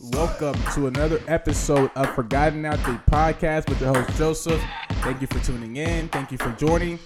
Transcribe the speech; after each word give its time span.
Welcome 0.00 0.54
to 0.74 0.86
another 0.86 1.20
episode 1.26 1.90
of 1.96 2.14
Forgotten 2.14 2.64
Athlete 2.64 3.04
Podcast 3.10 3.68
with 3.68 3.80
your 3.80 3.92
host 3.92 4.16
Joseph. 4.16 4.62
Thank 5.02 5.20
you 5.20 5.26
for 5.26 5.40
tuning 5.40 5.74
in. 5.74 6.08
Thank 6.10 6.30
you 6.30 6.38
for 6.38 6.52
joining. 6.52 7.00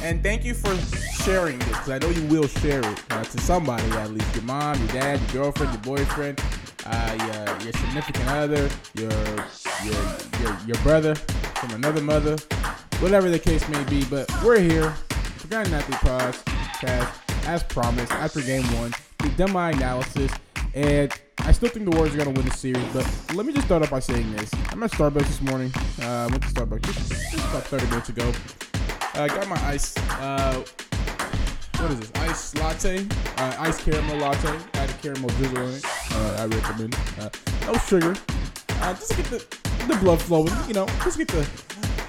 And 0.00 0.22
thank 0.22 0.42
you 0.42 0.54
for 0.54 0.74
sharing 1.24 1.58
this 1.58 1.68
because 1.68 1.90
I 1.90 1.98
know 1.98 2.08
you 2.08 2.24
will 2.28 2.46
share 2.46 2.80
it 2.80 3.02
uh, 3.10 3.22
to 3.22 3.38
somebody 3.42 3.82
at 3.92 4.12
least 4.12 4.34
your 4.34 4.44
mom, 4.44 4.78
your 4.78 4.88
dad, 4.88 5.20
your 5.20 5.42
girlfriend, 5.42 5.74
your 5.74 5.82
boyfriend, 5.82 6.40
uh, 6.86 7.16
your, 7.18 7.64
your 7.64 7.72
significant 7.74 8.26
other, 8.28 8.70
your, 8.94 9.12
your, 9.84 10.16
your, 10.40 10.58
your 10.68 10.82
brother 10.82 11.14
from 11.14 11.72
another 11.72 12.00
mother, 12.00 12.38
whatever 13.00 13.28
the 13.28 13.38
case 13.38 13.68
may 13.68 13.84
be. 13.84 14.06
But 14.06 14.32
we're 14.42 14.58
here, 14.58 14.88
Forgotten 15.36 15.74
Athlete 15.74 15.98
Podcast, 15.98 17.46
as 17.46 17.62
promised, 17.62 18.10
after 18.12 18.40
game 18.40 18.64
one. 18.78 18.94
We've 19.22 19.36
done 19.36 19.52
my 19.52 19.72
analysis. 19.72 20.32
And 20.74 21.12
I 21.44 21.52
still 21.52 21.68
think 21.68 21.90
the 21.90 21.96
Warriors 21.96 22.14
are 22.14 22.18
going 22.18 22.34
to 22.34 22.40
win 22.40 22.48
the 22.48 22.56
series, 22.56 22.84
but 22.92 23.34
let 23.34 23.44
me 23.44 23.52
just 23.52 23.66
start 23.66 23.82
off 23.82 23.90
by 23.90 23.98
saying 23.98 24.30
this. 24.32 24.48
I'm 24.70 24.82
at 24.82 24.92
Starbucks 24.92 25.26
this 25.26 25.40
morning. 25.42 25.72
Uh, 26.00 26.06
I 26.06 26.26
went 26.28 26.42
to 26.42 26.48
Starbucks 26.48 26.82
just, 26.82 27.10
just 27.10 27.34
about 27.34 27.64
30 27.64 27.86
minutes 27.86 28.08
ago. 28.10 28.32
I 29.14 29.24
uh, 29.24 29.28
got 29.28 29.48
my 29.48 29.60
ice. 29.66 29.96
Uh, 29.96 30.64
what 31.78 31.90
is 31.90 31.98
this? 31.98 32.12
Ice 32.22 32.54
latte, 32.54 33.06
uh, 33.38 33.56
ice 33.58 33.82
caramel 33.82 34.18
latte. 34.18 34.56
I 34.74 34.78
had 34.78 34.90
a 34.90 34.92
caramel 34.94 35.30
drizzle 35.30 35.58
in 35.58 35.70
it. 35.74 35.84
Uh, 36.12 36.36
I 36.38 36.46
recommend. 36.46 36.96
Uh, 37.18 37.28
no 37.66 37.74
sugar. 37.74 38.14
Uh, 38.68 38.94
just 38.94 39.10
to 39.10 39.16
get 39.16 39.26
the, 39.26 39.86
the 39.88 39.96
blood 39.96 40.22
flowing. 40.22 40.52
You 40.68 40.74
know, 40.74 40.86
just 41.02 41.18
get 41.18 41.28
the 41.28 41.48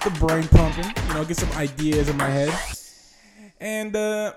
the 0.04 0.12
brain 0.20 0.48
pumping. 0.50 0.94
You 1.08 1.14
know, 1.16 1.26
get 1.26 1.38
some 1.38 1.52
ideas 1.54 2.08
in 2.08 2.18
my 2.18 2.30
head. 2.30 2.54
And 3.60 3.96
uh, 3.96 4.34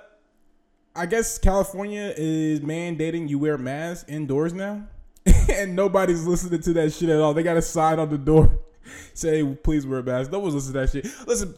I 0.96 1.04
guess 1.04 1.36
California 1.36 2.14
is 2.16 2.60
mandating 2.60 3.28
you 3.28 3.38
wear 3.38 3.58
masks 3.58 4.08
indoors 4.08 4.54
now, 4.54 4.86
and 5.52 5.76
nobody's 5.76 6.24
listening 6.24 6.62
to 6.62 6.72
that 6.72 6.94
shit 6.94 7.10
at 7.10 7.20
all. 7.20 7.34
They 7.34 7.42
got 7.42 7.58
a 7.58 7.62
sign 7.62 7.98
on 7.98 8.08
the 8.08 8.16
door 8.16 8.58
say, 9.14 9.44
"Please 9.44 9.86
wear 9.86 9.98
a 9.98 10.02
mask." 10.02 10.32
No 10.32 10.38
one's 10.38 10.54
listening 10.54 10.72
to 10.72 10.80
that 10.80 10.90
shit. 10.90 11.28
Listen, 11.28 11.54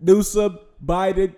Newsom, 0.00 0.58
Biden, 0.84 1.36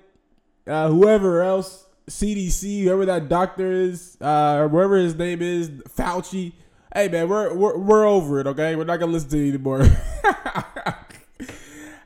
uh, 0.66 0.88
whoever 0.88 1.42
else, 1.42 1.84
CDC, 2.08 2.84
whoever 2.84 3.04
that 3.04 3.28
doctor 3.28 3.70
is, 3.70 4.16
uh, 4.22 4.66
wherever 4.68 4.96
his 4.96 5.14
name 5.14 5.42
is, 5.42 5.68
Fauci. 5.68 6.54
Hey 6.94 7.08
man, 7.08 7.28
we're 7.28 7.52
we're, 7.52 7.76
we're 7.76 8.06
over 8.06 8.40
it. 8.40 8.46
Okay, 8.46 8.76
we're 8.76 8.84
not 8.84 8.98
gonna 8.98 9.12
listen 9.12 9.28
to 9.30 9.38
you 9.38 9.48
anymore. 9.50 9.82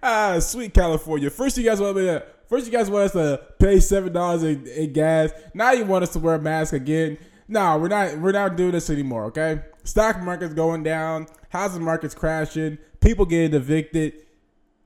ah, 0.03 0.41
sweet 0.41 0.75
California. 0.75 1.31
First, 1.31 1.57
you 1.57 1.63
guys 1.63 1.81
want 1.81 1.97
me 1.97 2.07
to 2.07 2.27
First, 2.51 2.67
you 2.67 2.73
guys 2.73 2.91
want 2.91 3.05
us 3.05 3.13
to 3.13 3.41
pay 3.61 3.79
seven 3.79 4.13
dollars 4.13 4.43
in, 4.43 4.67
in, 4.67 4.93
gas. 4.93 5.31
Now 5.55 5.71
you 5.71 5.85
want 5.85 6.03
us 6.03 6.13
to 6.15 6.19
wear 6.19 6.35
a 6.35 6.39
mask 6.41 6.73
again. 6.73 7.17
No, 7.47 7.79
we're 7.79 7.87
not. 7.87 8.19
We're 8.19 8.33
not 8.33 8.57
doing 8.57 8.73
this 8.73 8.91
anymore. 8.91 9.27
Okay. 9.27 9.61
Stock 9.85 10.21
market's 10.21 10.53
going 10.53 10.83
down. 10.83 11.29
Housing 11.51 11.83
market's 11.83 12.15
crashing. 12.15 12.77
People 13.01 13.25
getting 13.25 13.55
evicted. 13.55 14.15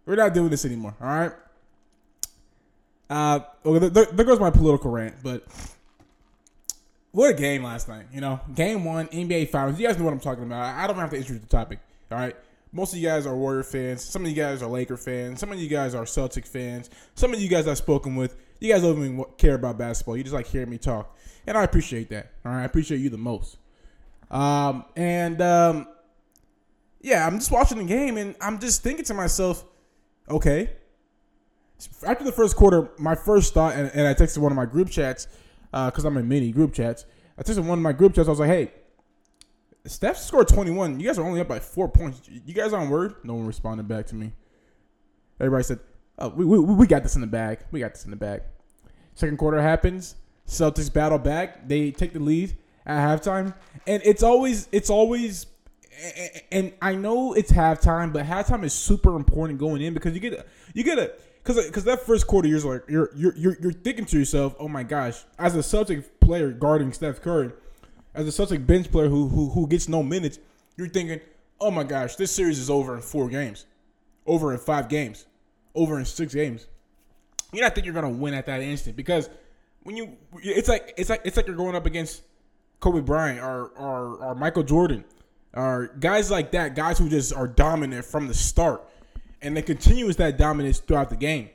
We're 0.05 0.17
not 0.17 0.35
doing 0.35 0.51
this 0.51 0.67
anymore. 0.67 0.95
All 1.01 1.07
right. 1.07 1.33
Uh, 3.09 3.41
well, 3.65 3.81
there, 3.81 4.05
there 4.05 4.27
goes 4.27 4.39
my 4.39 4.51
political 4.51 4.91
rant. 4.91 5.15
But 5.23 5.47
what 7.13 7.31
a 7.31 7.35
game 7.35 7.65
last 7.65 7.89
night. 7.89 8.05
You 8.13 8.21
know, 8.21 8.41
game 8.55 8.85
one, 8.85 9.09
NBA 9.09 9.49
Finals. 9.49 9.81
You 9.81 9.87
guys 9.87 9.97
know 9.97 10.05
what 10.05 10.13
I'm 10.13 10.21
talking 10.21 10.45
about. 10.45 10.75
I 10.75 10.87
don't 10.87 10.97
have 10.97 11.11
to 11.11 11.17
introduce 11.17 11.41
the 11.41 11.49
topic. 11.49 11.79
All 12.13 12.19
right 12.19 12.37
most 12.75 12.93
of 12.93 12.99
you 12.99 13.07
guys 13.07 13.25
are 13.25 13.35
Warrior 13.37 13.63
fans. 13.63 14.03
Some 14.03 14.25
of 14.25 14.29
you 14.29 14.35
guys 14.35 14.61
are 14.61 14.69
Laker 14.69 14.97
fans. 14.97 15.39
Some 15.39 15.53
of 15.53 15.61
you 15.61 15.69
guys 15.69 15.95
are 15.95 16.05
Celtic 16.05 16.45
fans. 16.45 16.91
Some 17.15 17.33
of 17.33 17.41
you 17.41 17.49
guys 17.49 17.69
I've 17.69 17.79
spoken 17.79 18.17
with. 18.17 18.37
You 18.59 18.73
guys 18.73 18.83
don't 18.83 18.99
even 18.99 19.25
care 19.39 19.55
about 19.55 19.79
basketball. 19.79 20.17
You 20.17 20.25
just 20.25 20.35
like 20.35 20.49
hearing 20.49 20.71
me 20.71 20.79
talk, 20.79 21.17
and 21.47 21.57
I 21.57 21.63
appreciate 21.63 22.09
that. 22.11 22.33
All 22.45 22.51
right, 22.51 22.63
I 22.63 22.65
appreciate 22.65 22.99
you 22.99 23.11
the 23.11 23.17
most. 23.17 23.59
Um, 24.29 24.85
and 24.97 25.41
um, 25.41 25.87
yeah, 27.01 27.25
I'm 27.27 27.39
just 27.39 27.53
watching 27.53 27.79
the 27.79 27.85
game, 27.85 28.17
and 28.17 28.35
I'm 28.41 28.59
just 28.59 28.83
thinking 28.83 29.05
to 29.05 29.15
myself, 29.15 29.65
okay. 30.29 30.71
After 32.05 32.25
the 32.25 32.33
first 32.33 32.57
quarter, 32.57 32.91
my 32.99 33.15
first 33.15 33.55
thought, 33.55 33.75
and, 33.77 33.89
and 33.95 34.09
I 34.09 34.15
texted 34.15 34.39
one 34.39 34.51
of 34.51 34.57
my 34.57 34.67
group 34.67 34.91
chats 34.91 35.29
because 35.71 36.05
uh, 36.05 36.09
I'm 36.09 36.17
in 36.17 36.27
many 36.27 36.51
group 36.51 36.73
chats. 36.73 37.05
I 37.39 37.43
texted 37.43 37.65
one 37.65 37.79
of 37.79 37.83
my 37.83 37.93
group 37.93 38.15
chats. 38.15 38.27
I 38.27 38.33
was 38.33 38.41
like, 38.41 38.51
hey 38.51 38.73
Steph 39.87 40.17
scored 40.17 40.49
21. 40.49 40.99
You 40.99 41.07
guys 41.07 41.19
are 41.19 41.27
only 41.27 41.41
up 41.41 41.49
by 41.49 41.61
four 41.61 41.89
points. 41.89 42.23
You 42.29 42.55
guys 42.55 42.73
on 42.73 42.89
word? 42.89 43.17
No 43.23 43.35
one 43.35 43.47
responded 43.47 43.87
back 43.87 44.07
to 44.07 44.15
me. 44.15 44.33
Everybody 45.39 45.65
said, 45.65 45.81
"Oh, 46.19 46.29
we, 46.31 46.45
we, 46.45 46.59
we 46.59 46.87
got 46.87 47.03
this 47.03 47.17
in 47.17 47.21
the 47.21 47.27
bag. 47.27 47.59
We 47.71 47.81
got 47.81 47.93
this 47.93 48.05
in 48.05 48.11
the 48.11 48.17
bag." 48.17 48.43
Second 49.15 49.37
quarter 49.37 49.61
happens. 49.61 50.17
Celtics 50.47 50.93
battle 50.93 51.19
back. 51.19 51.69
They 51.69 51.91
take 51.91 52.13
the 52.13 52.19
lead 52.19 52.57
at 52.87 53.21
halftime, 53.21 53.55
and 53.87 54.03
it's 54.05 54.23
always 54.23 54.69
it's 54.73 54.89
always. 54.89 55.47
And 56.51 56.73
I 56.83 56.95
know 56.95 57.35
it's 57.35 57.53
halftime, 57.53 58.13
but 58.13 58.25
halftime 58.27 58.65
is 58.65 58.73
super 58.73 59.15
important 59.17 59.59
going 59.61 59.81
in 59.83 59.93
because 59.95 60.15
you 60.15 60.21
get 60.21 60.47
you 60.73 60.83
get 60.83 60.99
a 60.99 61.13
because 61.43 61.65
because 61.67 61.85
that 61.85 62.07
first 62.07 62.27
quarter 62.27 62.49
you're 62.49 62.61
like 62.61 62.85
you're 62.89 63.11
you're 63.15 63.57
you're 63.61 63.73
thinking 63.73 64.07
to 64.07 64.19
yourself, 64.19 64.55
oh 64.59 64.69
my 64.69 64.83
gosh, 64.83 65.25
as 65.39 65.55
a 65.55 65.63
Celtic 65.63 66.21
player 66.21 66.51
guarding 66.53 66.93
Steph 66.93 67.21
Curry 67.21 67.53
as 68.15 68.27
a 68.27 68.33
Celtic 68.33 68.67
bench 68.67 68.91
player 68.91 69.09
who 69.09 69.29
who 69.29 69.51
who 69.51 69.67
gets 69.67 69.89
no 69.89 70.03
minutes, 70.03 70.39
you're 70.77 70.89
thinking, 70.89 71.21
oh 71.61 71.71
my 71.71 71.85
gosh, 71.85 72.17
this 72.17 72.31
series 72.31 72.59
is 72.59 72.71
over 72.71 72.95
in 72.95 73.03
four 73.03 73.29
games, 73.29 73.67
over 74.27 74.53
in 74.53 74.59
five 74.59 74.89
games, 74.89 75.27
over 75.75 75.99
in 75.99 76.05
six 76.05 76.35
games. 76.35 76.67
You 77.53 77.61
don't 77.61 77.75
think 77.75 77.85
you're 77.85 77.95
gonna 77.95 78.11
win 78.11 78.35
at 78.35 78.47
that 78.47 78.61
instant 78.61 78.97
because 78.97 79.29
when 79.83 79.97
you, 79.97 80.17
it's 80.43 80.69
like 80.69 80.95
it's 80.97 81.11
like 81.11 81.23
it's 81.25 81.37
like 81.37 81.47
you're 81.47 81.57
going 81.57 81.77
up 81.77 81.87
against 81.87 82.23
Kobe 82.81 83.01
Bryant 83.01 83.41
or 83.41 83.69
or, 83.77 84.17
or 84.17 84.35
Michael 84.35 84.63
Jordan 84.63 85.05
or 85.53 85.95
guys 86.01 86.31
like 86.31 86.51
that, 86.53 86.75
guys 86.75 86.99
who 86.99 87.09
just 87.09 87.33
are 87.33 87.47
dominant 87.47 88.05
from 88.05 88.27
the 88.27 88.35
start, 88.35 88.83
and 89.43 89.57
they 89.57 89.63
continues 89.63 90.17
that 90.17 90.37
dominance 90.37 90.79
throughout 90.81 91.11
the 91.11 91.17
game. 91.17 91.51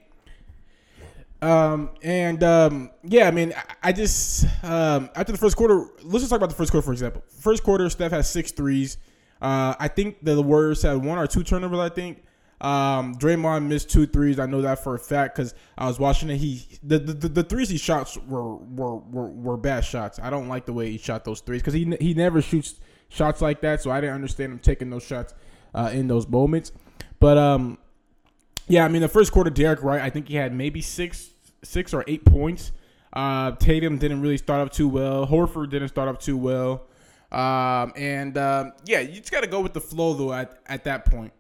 Um, 1.41 1.91
and 2.01 2.44
um, 2.44 2.91
yeah, 3.03 3.27
I 3.27 3.31
mean, 3.31 3.53
I, 3.55 3.89
I 3.89 3.91
just 3.94 4.45
um, 4.63 5.09
after 5.16 5.31
the 5.31 5.38
first 5.38 5.55
quarter, 5.55 5.85
let's 6.03 6.19
just 6.23 6.29
talk 6.29 6.38
about 6.38 6.50
the 6.50 6.55
first 6.55 6.72
quarter 6.72 6.85
for 6.85 6.91
example. 6.91 7.23
First 7.39 7.63
quarter, 7.63 7.89
Steph 7.89 8.11
has 8.11 8.29
six 8.29 8.51
threes. 8.51 8.97
Uh, 9.41 9.73
I 9.79 9.88
think 9.88 10.17
the 10.23 10.41
Warriors 10.41 10.81
had 10.81 10.97
one 10.97 11.17
or 11.17 11.27
two 11.27 11.44
turnovers. 11.44 11.79
I 11.79 11.89
think 11.89 12.23
um, 12.61 13.16
Draymond 13.16 13.67
missed 13.67 13.89
two 13.89 14.05
threes. 14.05 14.38
I 14.38 14.45
know 14.45 14.61
that 14.61 14.83
for 14.83 14.95
a 14.95 15.00
fact 15.00 15.35
because 15.35 15.53
I 15.77 15.88
was 15.88 15.97
watching 15.97 16.29
it. 16.29 16.38
He 16.38 16.66
the, 16.83 17.00
the, 17.00 17.29
the 17.29 17.44
threes 17.44 17.69
he 17.69 17.77
shot 17.77 18.16
were, 18.27 18.57
were 18.57 18.97
were 18.97 19.29
were 19.29 19.57
bad 19.57 19.85
shots. 19.85 20.19
I 20.21 20.29
don't 20.29 20.50
like 20.50 20.66
the 20.66 20.73
way 20.73 20.91
he 20.91 20.97
shot 20.97 21.23
those 21.23 21.39
threes 21.39 21.61
because 21.61 21.73
he 21.73 21.95
he 22.01 22.13
never 22.13 22.41
shoots 22.41 22.75
shots 23.07 23.41
like 23.41 23.61
that. 23.61 23.81
So 23.81 23.91
I 23.91 24.01
didn't 24.01 24.16
understand 24.16 24.51
him 24.51 24.59
taking 24.59 24.89
those 24.89 25.06
shots 25.06 25.33
uh, 25.73 25.89
in 25.94 26.07
those 26.09 26.27
moments. 26.27 26.73
But 27.19 27.38
um, 27.38 27.77
yeah, 28.67 28.83
I 28.83 28.89
mean 28.89 29.01
the 29.01 29.07
first 29.07 29.31
quarter, 29.31 29.50
Derrick 29.50 29.81
White, 29.81 30.01
I 30.01 30.09
think 30.09 30.27
he 30.27 30.35
had 30.35 30.53
maybe 30.53 30.81
six, 30.81 31.28
six 31.63 31.93
or 31.93 32.03
eight 32.07 32.25
points. 32.25 32.71
Uh, 33.11 33.51
Tatum 33.51 33.97
didn't 33.97 34.21
really 34.21 34.37
start 34.37 34.61
up 34.61 34.71
too 34.71 34.87
well. 34.87 35.25
Horford 35.25 35.69
didn't 35.69 35.89
start 35.89 36.07
up 36.07 36.19
too 36.19 36.37
well. 36.37 36.85
Um, 37.31 37.93
and 37.95 38.37
um, 38.37 38.73
yeah, 38.85 38.99
you 38.99 39.19
just 39.19 39.31
got 39.31 39.41
to 39.41 39.49
go 39.49 39.61
with 39.61 39.73
the 39.73 39.81
flow 39.81 40.13
though 40.13 40.33
at, 40.33 40.59
at 40.67 40.83
that 40.85 41.05
point. 41.05 41.33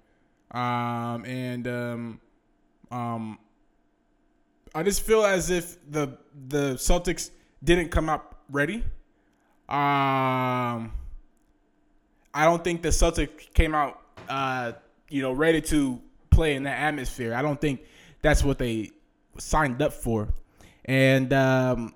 Um, 0.51 1.25
and 1.25 1.67
um, 1.67 2.19
um, 2.91 3.39
I 4.73 4.83
just 4.83 5.01
feel 5.01 5.23
as 5.23 5.49
if 5.49 5.77
the 5.89 6.17
the 6.47 6.73
Celtics 6.75 7.31
didn't 7.63 7.89
come 7.89 8.09
up 8.09 8.39
ready. 8.49 8.83
Um, 9.67 10.91
I 12.33 12.45
don't 12.45 12.63
think 12.63 12.81
the 12.81 12.89
Celtics 12.89 13.51
came 13.53 13.75
out, 13.75 14.01
uh, 14.27 14.73
you 15.09 15.21
know, 15.21 15.31
ready 15.31 15.61
to 15.61 15.99
play 16.29 16.55
in 16.55 16.63
that 16.63 16.79
atmosphere. 16.79 17.33
I 17.33 17.41
don't 17.41 17.59
think 17.59 17.81
that's 18.21 18.43
what 18.43 18.57
they 18.57 18.91
signed 19.39 19.81
up 19.81 19.93
for, 19.93 20.29
and 20.85 21.33
um, 21.33 21.95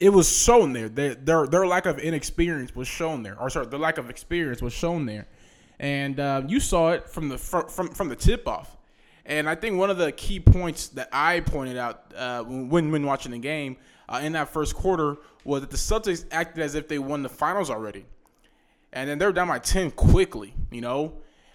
it 0.00 0.10
was 0.10 0.30
shown 0.30 0.72
there. 0.72 0.88
Their, 0.88 1.14
their 1.14 1.46
their 1.46 1.66
lack 1.66 1.86
of 1.86 1.98
inexperience 1.98 2.74
was 2.74 2.88
shown 2.88 3.22
there, 3.22 3.38
or 3.38 3.50
sorry, 3.50 3.66
their 3.66 3.78
lack 3.78 3.98
of 3.98 4.10
experience 4.10 4.60
was 4.60 4.72
shown 4.72 5.06
there, 5.06 5.28
and 5.78 6.18
uh, 6.18 6.42
you 6.46 6.60
saw 6.60 6.90
it 6.90 7.08
from 7.08 7.28
the 7.28 7.38
from 7.38 7.88
from 7.88 8.08
the 8.08 8.16
tip 8.16 8.46
off. 8.48 8.76
And 9.24 9.48
I 9.48 9.54
think 9.54 9.78
one 9.78 9.88
of 9.88 9.98
the 9.98 10.10
key 10.10 10.40
points 10.40 10.88
that 10.88 11.08
I 11.12 11.40
pointed 11.40 11.76
out 11.76 12.12
uh, 12.16 12.42
when 12.42 12.90
when 12.90 13.06
watching 13.06 13.30
the 13.30 13.38
game 13.38 13.76
uh, 14.08 14.20
in 14.22 14.32
that 14.32 14.48
first 14.48 14.74
quarter 14.74 15.18
was 15.44 15.60
that 15.60 15.70
the 15.70 15.76
Celtics 15.76 16.24
acted 16.32 16.62
as 16.62 16.74
if 16.74 16.88
they 16.88 16.98
won 16.98 17.22
the 17.22 17.28
finals 17.28 17.70
already, 17.70 18.04
and 18.92 19.08
then 19.08 19.18
they 19.18 19.26
were 19.26 19.32
down 19.32 19.48
by 19.48 19.60
ten 19.60 19.92
quickly. 19.92 20.54
You 20.72 20.80
know, 20.80 21.12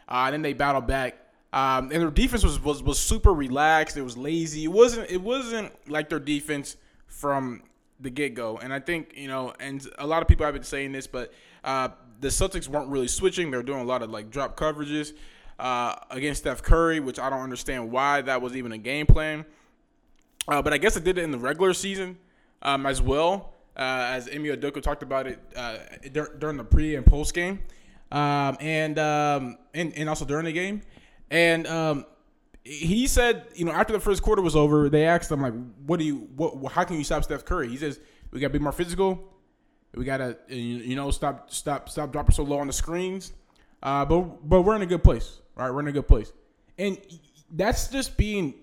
uh, 0.07 0.23
and 0.25 0.33
then 0.33 0.41
they 0.41 0.53
battled 0.53 0.87
back 0.87 1.17
um, 1.57 1.91
and 1.91 2.01
their 2.03 2.11
defense 2.11 2.43
was, 2.43 2.59
was 2.59 2.83
was 2.83 2.99
super 2.99 3.33
relaxed. 3.33 3.97
It 3.97 4.03
was 4.03 4.17
lazy. 4.17 4.65
It 4.65 4.71
wasn't 4.71 5.09
it 5.09 5.21
wasn't 5.21 5.71
like 5.89 6.09
their 6.09 6.19
defense 6.19 6.77
from 7.07 7.63
the 7.99 8.09
get 8.09 8.35
go. 8.35 8.57
And 8.57 8.73
I 8.73 8.79
think 8.79 9.13
you 9.15 9.27
know, 9.27 9.53
and 9.59 9.85
a 9.97 10.05
lot 10.05 10.21
of 10.21 10.27
people 10.27 10.45
have 10.45 10.53
been 10.53 10.63
saying 10.63 10.91
this, 10.91 11.07
but 11.07 11.33
uh, 11.63 11.89
the 12.19 12.27
Celtics 12.27 12.67
weren't 12.67 12.89
really 12.89 13.07
switching. 13.07 13.49
They're 13.51 13.63
doing 13.63 13.81
a 13.81 13.85
lot 13.85 14.01
of 14.03 14.09
like 14.11 14.29
drop 14.29 14.55
coverages 14.57 15.13
uh, 15.57 15.95
against 16.11 16.41
Steph 16.41 16.61
Curry, 16.61 16.99
which 16.99 17.19
I 17.19 17.29
don't 17.29 17.41
understand 17.41 17.91
why 17.91 18.21
that 18.21 18.41
was 18.41 18.55
even 18.55 18.71
a 18.71 18.77
game 18.77 19.07
plan. 19.07 19.45
Uh, 20.47 20.61
but 20.61 20.73
I 20.73 20.77
guess 20.77 20.95
I 20.95 20.99
did 20.99 21.17
it 21.17 21.23
in 21.23 21.31
the 21.31 21.39
regular 21.39 21.73
season 21.73 22.17
um, 22.61 22.85
as 22.85 23.01
well, 23.01 23.53
uh, 23.75 23.81
as 24.15 24.27
Ime 24.27 24.45
Udoka 24.45 24.81
talked 24.81 25.03
about 25.03 25.27
it 25.27 25.39
uh, 25.55 25.77
during 26.39 26.57
the 26.57 26.63
pre 26.63 26.95
and 26.95 27.05
post 27.05 27.33
game. 27.33 27.59
um, 28.11 28.57
and 28.61 28.99
um, 28.99 29.57
and 29.73 29.93
and 29.97 30.07
also 30.07 30.25
during 30.25 30.45
the 30.45 30.53
game, 30.53 30.81
and 31.29 31.67
um, 31.67 32.05
he 32.63 33.07
said, 33.07 33.47
you 33.55 33.65
know, 33.65 33.71
after 33.71 33.93
the 33.93 33.99
first 33.99 34.21
quarter 34.21 34.41
was 34.41 34.55
over, 34.55 34.89
they 34.89 35.05
asked 35.05 35.31
him 35.31 35.41
like, 35.41 35.53
"What 35.85 35.99
do 35.99 36.05
you? 36.05 36.27
What? 36.35 36.71
How 36.71 36.83
can 36.83 36.97
you 36.97 37.03
stop 37.03 37.23
Steph 37.23 37.45
Curry?" 37.45 37.69
He 37.69 37.77
says, 37.77 37.99
"We 38.31 38.39
got 38.39 38.47
to 38.47 38.53
be 38.53 38.59
more 38.59 38.71
physical. 38.71 39.33
We 39.95 40.05
got 40.05 40.17
to, 40.17 40.37
you 40.49 40.95
know, 40.95 41.09
stop, 41.11 41.49
stop, 41.51 41.89
stop 41.89 42.11
dropping 42.11 42.35
so 42.35 42.43
low 42.43 42.59
on 42.59 42.67
the 42.67 42.73
screens. 42.73 43.33
Uh, 43.81 44.05
but 44.05 44.21
but 44.47 44.61
we're 44.61 44.75
in 44.75 44.81
a 44.81 44.87
good 44.87 45.03
place, 45.03 45.39
right? 45.55 45.71
We're 45.71 45.79
in 45.79 45.87
a 45.87 45.91
good 45.91 46.07
place, 46.07 46.33
and 46.77 46.97
that's 47.51 47.87
just 47.87 48.17
being 48.17 48.55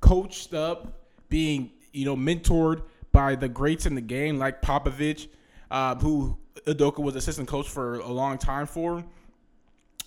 coached 0.00 0.54
up, 0.54 1.00
being 1.28 1.72
you 1.92 2.04
know 2.04 2.16
mentored 2.16 2.82
by 3.12 3.34
the 3.34 3.48
greats 3.48 3.86
in 3.86 3.94
the 3.94 4.00
game 4.00 4.38
like 4.38 4.62
Popovich, 4.62 5.28
uh, 5.70 5.96
who 5.96 6.38
Udoka 6.66 6.98
was 6.98 7.16
assistant 7.16 7.48
coach 7.48 7.68
for 7.68 7.96
a 7.96 8.08
long 8.08 8.38
time 8.38 8.66
for, 8.66 9.04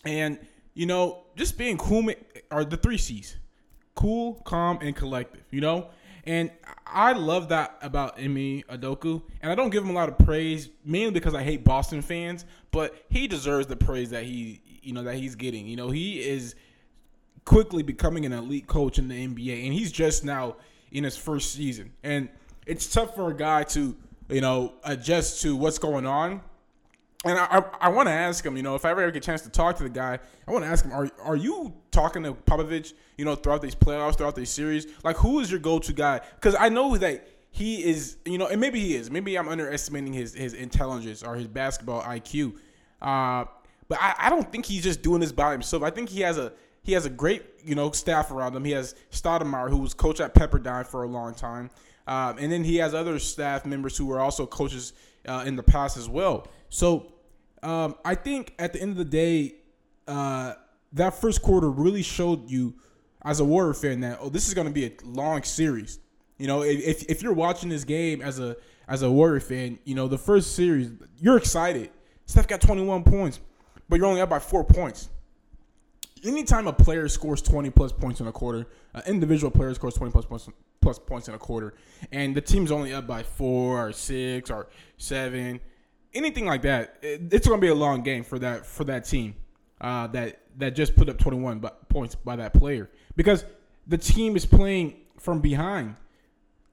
and 0.05 0.39
you 0.73 0.85
know 0.85 1.23
just 1.35 1.57
being 1.57 1.77
cool 1.77 2.09
are 2.51 2.65
the 2.65 2.77
three 2.77 2.97
C's: 2.97 3.37
cool, 3.95 4.35
calm, 4.45 4.79
and 4.81 4.95
collective. 4.95 5.43
You 5.51 5.61
know, 5.61 5.87
and 6.25 6.51
I 6.85 7.13
love 7.13 7.49
that 7.49 7.77
about 7.81 8.17
Ime 8.19 8.63
Udoka. 8.69 9.21
And 9.41 9.51
I 9.51 9.55
don't 9.55 9.69
give 9.69 9.83
him 9.83 9.89
a 9.89 9.93
lot 9.93 10.09
of 10.09 10.17
praise, 10.19 10.69
mainly 10.85 11.11
because 11.11 11.33
I 11.33 11.43
hate 11.43 11.63
Boston 11.63 12.01
fans, 12.01 12.45
but 12.71 12.95
he 13.09 13.27
deserves 13.27 13.67
the 13.67 13.75
praise 13.75 14.11
that 14.11 14.23
he 14.23 14.61
you 14.83 14.93
know 14.93 15.03
that 15.03 15.15
he's 15.15 15.35
getting. 15.35 15.67
You 15.67 15.75
know, 15.75 15.89
he 15.89 16.19
is 16.21 16.55
quickly 17.45 17.83
becoming 17.83 18.25
an 18.25 18.33
elite 18.33 18.67
coach 18.67 18.99
in 18.99 19.07
the 19.07 19.27
NBA, 19.27 19.65
and 19.65 19.73
he's 19.73 19.91
just 19.91 20.23
now 20.23 20.55
in 20.91 21.03
his 21.03 21.17
first 21.17 21.53
season. 21.53 21.91
And 22.03 22.29
it's 22.65 22.91
tough 22.91 23.15
for 23.15 23.29
a 23.29 23.35
guy 23.35 23.63
to, 23.63 23.95
you 24.29 24.41
know, 24.41 24.73
adjust 24.83 25.41
to 25.41 25.55
what's 25.55 25.79
going 25.79 26.05
on. 26.05 26.41
And 27.25 27.39
I, 27.39 27.45
I, 27.45 27.63
I 27.81 27.89
want 27.89 28.07
to 28.07 28.13
ask 28.13 28.45
him, 28.45 28.57
you 28.57 28.63
know, 28.63 28.75
if 28.75 28.83
I 28.83 28.91
ever 28.91 29.09
get 29.09 29.23
a 29.23 29.25
chance 29.25 29.41
to 29.43 29.49
talk 29.49 29.77
to 29.77 29.83
the 29.83 29.89
guy, 29.89 30.19
I 30.47 30.51
want 30.51 30.65
to 30.65 30.69
ask 30.69 30.83
him, 30.83 30.91
are 30.91 31.09
are 31.23 31.35
you 31.35 31.73
talking 31.91 32.23
to 32.23 32.33
Popovich, 32.33 32.93
you 33.17 33.23
know, 33.23 33.35
throughout 33.35 33.61
these 33.61 33.75
playoffs, 33.75 34.17
throughout 34.17 34.35
these 34.35 34.49
series? 34.49 34.87
Like, 35.03 35.15
who 35.17 35.39
is 35.39 35.49
your 35.49 35.59
go-to 35.59 35.93
guy? 35.93 36.19
Because 36.35 36.55
I 36.59 36.69
know 36.69 36.97
that 36.97 37.27
he 37.49 37.83
is, 37.83 38.17
you 38.25 38.37
know, 38.37 38.47
and 38.47 38.59
maybe 38.59 38.79
he 38.79 38.95
is. 38.95 39.09
Maybe 39.09 39.37
I'm 39.37 39.47
underestimating 39.47 40.11
his 40.11 40.33
his 40.33 40.53
intelligence 40.53 41.23
or 41.23 41.35
his 41.35 41.47
basketball 41.47 42.01
IQ. 42.01 42.55
Uh, 43.01 43.45
but 43.87 43.99
I, 44.01 44.15
I 44.17 44.29
don't 44.29 44.51
think 44.51 44.65
he's 44.65 44.83
just 44.83 45.01
doing 45.01 45.21
this 45.21 45.31
by 45.31 45.51
himself. 45.51 45.83
I 45.83 45.91
think 45.91 46.09
he 46.09 46.21
has 46.21 46.37
a 46.37 46.51
he 46.83 46.91
has 46.91 47.05
a 47.05 47.09
great, 47.09 47.43
you 47.63 47.75
know, 47.75 47.91
staff 47.91 48.31
around 48.31 48.55
him. 48.55 48.65
He 48.65 48.71
has 48.71 48.95
Stoudamire, 49.11 49.69
who 49.69 49.77
was 49.77 49.93
coach 49.93 50.19
at 50.19 50.35
Pepperdine 50.35 50.85
for 50.85 51.03
a 51.03 51.07
long 51.07 51.33
time. 51.33 51.69
Um, 52.05 52.37
and 52.37 52.51
then 52.51 52.65
he 52.65 52.77
has 52.77 52.93
other 52.93 53.17
staff 53.19 53.65
members 53.65 53.95
who 53.95 54.05
were 54.05 54.19
also 54.19 54.45
coaches 54.45 54.91
uh, 55.25 55.43
in 55.45 55.55
the 55.55 55.63
past 55.63 55.95
as 55.95 56.09
well. 56.09 56.47
So 56.69 57.12
um, 57.63 57.95
I 58.03 58.15
think 58.15 58.53
at 58.59 58.73
the 58.73 58.81
end 58.81 58.91
of 58.91 58.97
the 58.97 59.05
day, 59.05 59.55
uh, 60.07 60.53
that 60.93 61.15
first 61.15 61.41
quarter 61.41 61.69
really 61.69 62.03
showed 62.03 62.49
you 62.49 62.75
as 63.23 63.39
a 63.39 63.45
Warrior 63.45 63.73
fan 63.73 64.01
that 64.01 64.19
oh, 64.21 64.29
this 64.29 64.47
is 64.47 64.53
going 64.53 64.67
to 64.67 64.73
be 64.73 64.85
a 64.85 64.91
long 65.03 65.43
series. 65.43 65.99
You 66.37 66.47
know, 66.47 66.61
if 66.61 67.09
if 67.09 67.23
you're 67.23 67.33
watching 67.33 67.69
this 67.69 67.83
game 67.83 68.21
as 68.21 68.39
a 68.39 68.57
as 68.87 69.01
a 69.01 69.09
Warrior 69.09 69.39
fan, 69.39 69.79
you 69.85 69.95
know 69.95 70.07
the 70.07 70.17
first 70.17 70.55
series 70.55 70.91
you're 71.17 71.37
excited. 71.37 71.89
Steph 72.25 72.47
got 72.47 72.61
21 72.61 73.03
points, 73.03 73.39
but 73.89 73.97
you're 73.97 74.05
only 74.05 74.21
up 74.21 74.29
by 74.29 74.39
four 74.39 74.63
points. 74.63 75.09
Anytime 76.25 76.67
a 76.67 76.73
player 76.73 77.09
scores 77.09 77.41
20 77.41 77.69
plus 77.71 77.91
points 77.91 78.21
in 78.21 78.27
a 78.27 78.31
quarter, 78.31 78.67
an 78.93 79.03
individual 79.07 79.51
player 79.51 79.73
scores 79.73 79.93
20 79.95 80.11
plus 80.11 80.25
points 80.25 80.49
plus 80.79 80.99
points 80.99 81.27
in 81.27 81.33
a 81.33 81.37
quarter, 81.37 81.73
and 82.11 82.35
the 82.35 82.41
team's 82.41 82.71
only 82.71 82.93
up 82.93 83.07
by 83.07 83.23
four 83.23 83.87
or 83.87 83.91
six 83.91 84.49
or 84.49 84.67
seven 84.97 85.59
anything 86.13 86.45
like 86.45 86.61
that, 86.63 86.97
it's 87.01 87.47
going 87.47 87.59
to 87.59 87.61
be 87.61 87.69
a 87.69 87.75
long 87.75 88.03
game 88.03 88.23
for 88.23 88.39
that 88.39 88.65
for 88.65 88.83
that 88.85 89.05
team 89.05 89.35
uh, 89.81 90.07
that 90.07 90.39
that 90.57 90.75
just 90.75 90.95
put 90.95 91.09
up 91.09 91.17
21 91.17 91.59
points 91.89 92.15
by 92.15 92.35
that 92.35 92.53
player 92.53 92.89
because 93.15 93.43
the 93.87 93.97
team 93.97 94.35
is 94.35 94.45
playing 94.45 94.95
from 95.19 95.41
behind. 95.41 95.95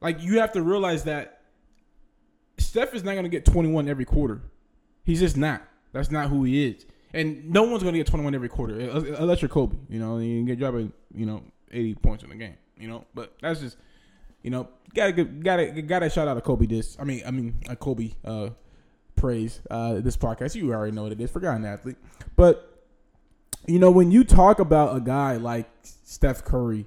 Like 0.00 0.22
you 0.22 0.40
have 0.40 0.52
to 0.52 0.62
realize 0.62 1.04
that 1.04 1.42
Steph 2.58 2.94
is 2.94 3.04
not 3.04 3.12
going 3.12 3.24
to 3.24 3.30
get 3.30 3.44
21 3.44 3.88
every 3.88 4.04
quarter. 4.04 4.42
He's 5.04 5.20
just 5.20 5.36
not. 5.36 5.62
That's 5.92 6.10
not 6.10 6.28
who 6.28 6.44
he 6.44 6.66
is. 6.66 6.86
And 7.12 7.50
no 7.50 7.64
one's 7.64 7.82
going 7.82 7.94
to 7.94 7.98
get 7.98 8.06
21 8.06 8.34
every 8.34 8.48
quarter 8.48 8.78
unless 8.78 9.42
you're 9.42 9.48
Kobe. 9.48 9.76
You 9.88 9.98
know, 9.98 10.18
you 10.18 10.44
get 10.44 10.58
dropping 10.58 10.92
you 11.14 11.26
know 11.26 11.42
80 11.72 11.94
points 11.96 12.24
in 12.24 12.30
the 12.30 12.36
game. 12.36 12.56
You 12.78 12.88
know, 12.88 13.04
but 13.14 13.34
that's 13.42 13.60
just 13.60 13.76
you 14.42 14.50
know 14.50 14.68
gotta 14.94 15.24
gotta 15.24 15.82
gotta 15.82 16.08
shout 16.08 16.28
out 16.28 16.34
to 16.34 16.40
Kobe. 16.40 16.66
This 16.66 16.96
I 16.98 17.04
mean 17.04 17.22
I 17.26 17.30
mean 17.30 17.60
a 17.68 17.76
Kobe. 17.76 18.12
Uh, 18.24 18.50
praise 19.20 19.60
uh, 19.70 20.00
this 20.00 20.16
podcast. 20.16 20.54
You 20.54 20.72
already 20.72 20.92
know 20.92 21.04
what 21.04 21.12
it 21.12 21.20
is. 21.20 21.30
Forgotten 21.30 21.64
athlete, 21.64 21.96
but 22.36 22.84
you 23.66 23.78
know 23.78 23.90
when 23.90 24.10
you 24.10 24.24
talk 24.24 24.58
about 24.58 24.96
a 24.96 25.00
guy 25.00 25.36
like 25.36 25.68
Steph 25.82 26.44
Curry, 26.44 26.86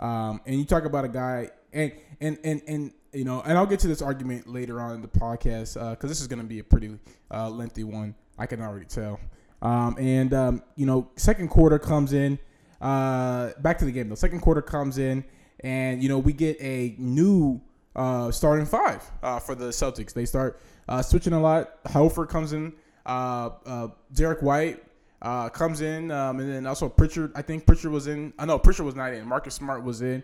um, 0.00 0.40
and 0.46 0.56
you 0.56 0.64
talk 0.64 0.84
about 0.84 1.04
a 1.04 1.08
guy 1.08 1.50
and 1.72 1.92
and 2.20 2.38
and 2.42 2.62
and 2.66 2.92
you 3.12 3.24
know, 3.24 3.42
and 3.42 3.56
I'll 3.56 3.66
get 3.66 3.80
to 3.80 3.88
this 3.88 4.02
argument 4.02 4.48
later 4.48 4.80
on 4.80 4.94
in 4.94 5.02
the 5.02 5.08
podcast 5.08 5.74
because 5.74 6.04
uh, 6.04 6.08
this 6.08 6.20
is 6.20 6.26
going 6.26 6.40
to 6.40 6.44
be 6.44 6.58
a 6.58 6.64
pretty 6.64 6.98
uh, 7.30 7.48
lengthy 7.48 7.84
one. 7.84 8.14
I 8.38 8.46
can 8.46 8.60
already 8.60 8.86
tell. 8.86 9.20
Um, 9.60 9.96
and 9.98 10.32
um, 10.34 10.62
you 10.76 10.86
know, 10.86 11.10
second 11.16 11.48
quarter 11.48 11.78
comes 11.78 12.12
in. 12.12 12.38
Uh, 12.80 13.50
back 13.58 13.78
to 13.78 13.84
the 13.84 13.92
game. 13.92 14.08
The 14.08 14.16
second 14.16 14.40
quarter 14.40 14.62
comes 14.62 14.98
in, 14.98 15.24
and 15.60 16.02
you 16.02 16.08
know 16.08 16.18
we 16.18 16.32
get 16.32 16.60
a 16.60 16.94
new 16.98 17.60
uh, 17.98 18.30
starting 18.30 18.64
five 18.64 19.02
uh, 19.22 19.40
for 19.40 19.54
the 19.54 19.66
Celtics. 19.66 20.12
They 20.14 20.24
start 20.24 20.60
uh, 20.88 21.02
switching 21.02 21.32
a 21.32 21.40
lot. 21.40 21.82
Horford 21.84 22.28
comes 22.28 22.52
in. 22.52 22.72
Uh, 23.04 23.50
uh, 23.66 23.88
Derrick 24.12 24.40
White 24.40 24.84
uh, 25.20 25.48
comes 25.48 25.80
in, 25.80 26.10
um, 26.12 26.38
and 26.38 26.48
then 26.48 26.66
also 26.66 26.88
Pritchard. 26.88 27.32
I 27.34 27.42
think 27.42 27.66
Pritchard 27.66 27.90
was 27.90 28.06
in. 28.06 28.32
I 28.38 28.46
know 28.46 28.58
Pritchard 28.58 28.86
was 28.86 28.94
not 28.94 29.12
in. 29.12 29.26
Marcus 29.26 29.54
Smart 29.54 29.82
was 29.82 30.00
in, 30.00 30.22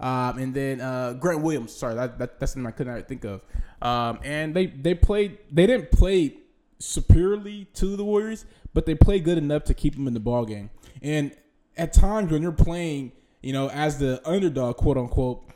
um, 0.00 0.38
and 0.38 0.52
then 0.52 0.78
Grant 1.18 1.40
Williams. 1.40 1.74
Sorry, 1.74 1.94
that, 1.94 2.18
that 2.18 2.38
that's 2.38 2.52
something 2.52 2.66
I 2.66 2.72
couldn't 2.72 3.08
think 3.08 3.24
of. 3.24 3.40
Um, 3.80 4.18
and 4.22 4.54
they 4.54 4.66
they 4.66 4.94
played. 4.94 5.38
They 5.50 5.66
didn't 5.66 5.92
play 5.92 6.36
superiorly 6.78 7.68
to 7.74 7.96
the 7.96 8.04
Warriors, 8.04 8.44
but 8.74 8.84
they 8.84 8.94
played 8.94 9.24
good 9.24 9.38
enough 9.38 9.64
to 9.64 9.74
keep 9.74 9.94
them 9.94 10.06
in 10.06 10.12
the 10.12 10.20
ball 10.20 10.44
game. 10.44 10.68
And 11.00 11.34
at 11.76 11.94
times 11.94 12.30
when 12.30 12.42
you're 12.42 12.52
playing, 12.52 13.12
you 13.42 13.52
know, 13.52 13.70
as 13.70 13.98
the 13.98 14.20
underdog, 14.28 14.76
quote 14.76 14.98
unquote, 14.98 15.48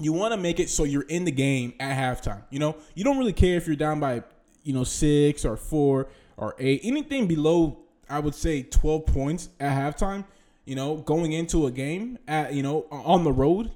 you 0.00 0.12
want 0.12 0.32
to 0.32 0.36
make 0.36 0.60
it 0.60 0.68
so 0.68 0.84
you're 0.84 1.02
in 1.02 1.24
the 1.24 1.30
game 1.30 1.74
at 1.80 1.96
halftime. 1.96 2.42
You 2.50 2.58
know, 2.58 2.76
you 2.94 3.04
don't 3.04 3.18
really 3.18 3.32
care 3.32 3.56
if 3.56 3.66
you're 3.66 3.76
down 3.76 4.00
by, 4.00 4.22
you 4.62 4.72
know, 4.72 4.84
six 4.84 5.44
or 5.44 5.56
four 5.56 6.08
or 6.36 6.54
eight. 6.58 6.80
Anything 6.84 7.26
below, 7.26 7.78
I 8.08 8.18
would 8.18 8.34
say, 8.34 8.62
12 8.62 9.06
points 9.06 9.48
at 9.58 9.72
halftime, 9.72 10.24
you 10.64 10.74
know, 10.74 10.96
going 10.96 11.32
into 11.32 11.66
a 11.66 11.70
game 11.70 12.18
at, 12.28 12.52
you 12.52 12.62
know, 12.62 12.86
on 12.90 13.24
the 13.24 13.32
road, 13.32 13.70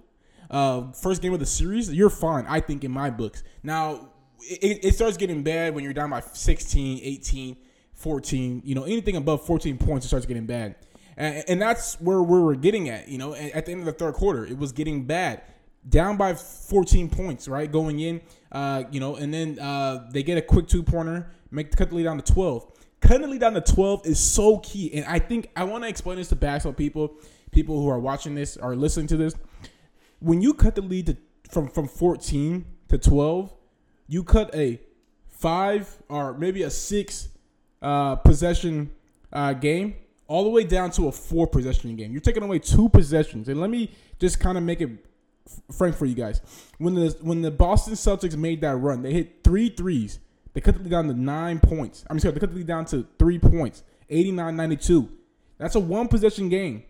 uh, 0.50 0.90
first 0.92 1.22
game 1.22 1.32
of 1.32 1.40
the 1.40 1.46
series, 1.46 1.92
you're 1.92 2.10
fine, 2.10 2.44
I 2.46 2.60
think, 2.60 2.84
in 2.84 2.90
my 2.90 3.08
books. 3.08 3.42
Now, 3.62 4.10
it, 4.40 4.84
it 4.84 4.94
starts 4.94 5.16
getting 5.16 5.42
bad 5.42 5.74
when 5.74 5.84
you're 5.84 5.92
down 5.92 6.10
by 6.10 6.20
16, 6.20 7.00
18, 7.02 7.56
14, 7.94 8.62
you 8.64 8.74
know, 8.74 8.84
anything 8.84 9.16
above 9.16 9.46
14 9.46 9.78
points, 9.78 10.04
it 10.04 10.08
starts 10.08 10.26
getting 10.26 10.46
bad. 10.46 10.74
And, 11.16 11.44
and 11.48 11.62
that's 11.62 12.00
where 12.00 12.22
we 12.22 12.38
were 12.40 12.56
getting 12.56 12.90
at, 12.90 13.08
you 13.08 13.16
know, 13.16 13.34
at 13.34 13.64
the 13.64 13.72
end 13.72 13.80
of 13.80 13.86
the 13.86 13.92
third 13.92 14.14
quarter, 14.14 14.44
it 14.44 14.58
was 14.58 14.72
getting 14.72 15.04
bad 15.04 15.42
down 15.88 16.16
by 16.16 16.34
14 16.34 17.08
points, 17.08 17.48
right? 17.48 17.70
Going 17.70 18.00
in, 18.00 18.20
uh, 18.52 18.84
you 18.90 19.00
know, 19.00 19.16
and 19.16 19.32
then 19.32 19.58
uh, 19.58 20.08
they 20.12 20.22
get 20.22 20.38
a 20.38 20.42
quick 20.42 20.68
two 20.68 20.82
pointer, 20.82 21.30
make 21.50 21.74
cut 21.74 21.90
the 21.90 21.96
lead 21.96 22.04
down 22.04 22.20
to 22.20 22.32
12. 22.32 22.66
Cutting 23.00 23.22
the 23.22 23.28
lead 23.28 23.40
down 23.40 23.54
to 23.54 23.60
12 23.60 24.06
is 24.06 24.20
so 24.20 24.58
key. 24.58 24.92
And 24.92 25.06
I 25.06 25.18
think 25.18 25.50
I 25.56 25.64
want 25.64 25.84
to 25.84 25.88
explain 25.88 26.18
this 26.18 26.28
to 26.28 26.36
basketball 26.36 26.74
people, 26.74 27.14
people 27.50 27.80
who 27.80 27.88
are 27.88 27.98
watching 27.98 28.34
this 28.34 28.56
or 28.56 28.76
listening 28.76 29.06
to 29.08 29.16
this. 29.16 29.34
When 30.18 30.42
you 30.42 30.52
cut 30.52 30.74
the 30.74 30.82
lead 30.82 31.06
to, 31.06 31.16
from, 31.50 31.68
from 31.68 31.88
14 31.88 32.64
to 32.88 32.98
12, 32.98 33.54
you 34.06 34.22
cut 34.22 34.54
a 34.54 34.80
five 35.28 35.96
or 36.08 36.36
maybe 36.36 36.62
a 36.62 36.70
six 36.70 37.28
uh, 37.80 38.16
possession 38.16 38.90
uh, 39.32 39.54
game 39.54 39.94
all 40.26 40.44
the 40.44 40.50
way 40.50 40.62
down 40.62 40.90
to 40.92 41.08
a 41.08 41.12
four 41.12 41.46
possession 41.46 41.96
game. 41.96 42.12
You're 42.12 42.20
taking 42.20 42.42
away 42.42 42.58
two 42.58 42.88
possessions. 42.90 43.48
And 43.48 43.60
let 43.60 43.70
me 43.70 43.90
just 44.18 44.38
kind 44.38 44.58
of 44.58 44.62
make 44.62 44.80
it 44.80 44.90
frank 45.72 45.96
for 45.96 46.06
you 46.06 46.14
guys. 46.14 46.40
When 46.78 46.94
the 46.94 47.16
when 47.20 47.42
the 47.42 47.50
Boston 47.50 47.94
Celtics 47.94 48.36
made 48.36 48.60
that 48.62 48.76
run, 48.76 49.02
they 49.02 49.12
hit 49.12 49.42
three 49.44 49.68
threes. 49.68 50.18
They 50.52 50.60
cut 50.60 50.76
the 50.76 50.82
lead 50.82 50.90
down 50.90 51.08
to 51.08 51.14
nine 51.14 51.60
points. 51.60 52.04
I'm 52.10 52.18
sorry, 52.18 52.34
they 52.34 52.40
cut 52.40 52.50
the 52.50 52.56
lead 52.56 52.66
down 52.66 52.84
to 52.86 53.06
three 53.18 53.38
points. 53.38 53.84
89-92. 54.10 55.08
That's 55.58 55.76
a 55.76 55.80
one 55.80 56.08
possession 56.08 56.48
game. 56.48 56.82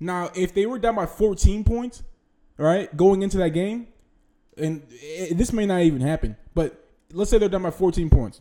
Now, 0.00 0.30
if 0.34 0.52
they 0.52 0.66
were 0.66 0.80
down 0.80 0.96
by 0.96 1.06
14 1.06 1.62
points, 1.62 2.02
right, 2.56 2.94
going 2.96 3.22
into 3.22 3.36
that 3.38 3.50
game, 3.50 3.86
and 4.56 4.82
it, 4.90 5.38
this 5.38 5.52
may 5.52 5.64
not 5.64 5.82
even 5.82 6.00
happen, 6.00 6.36
but 6.54 6.88
let's 7.12 7.30
say 7.30 7.38
they're 7.38 7.48
down 7.48 7.62
by 7.62 7.70
14 7.70 8.10
points, 8.10 8.40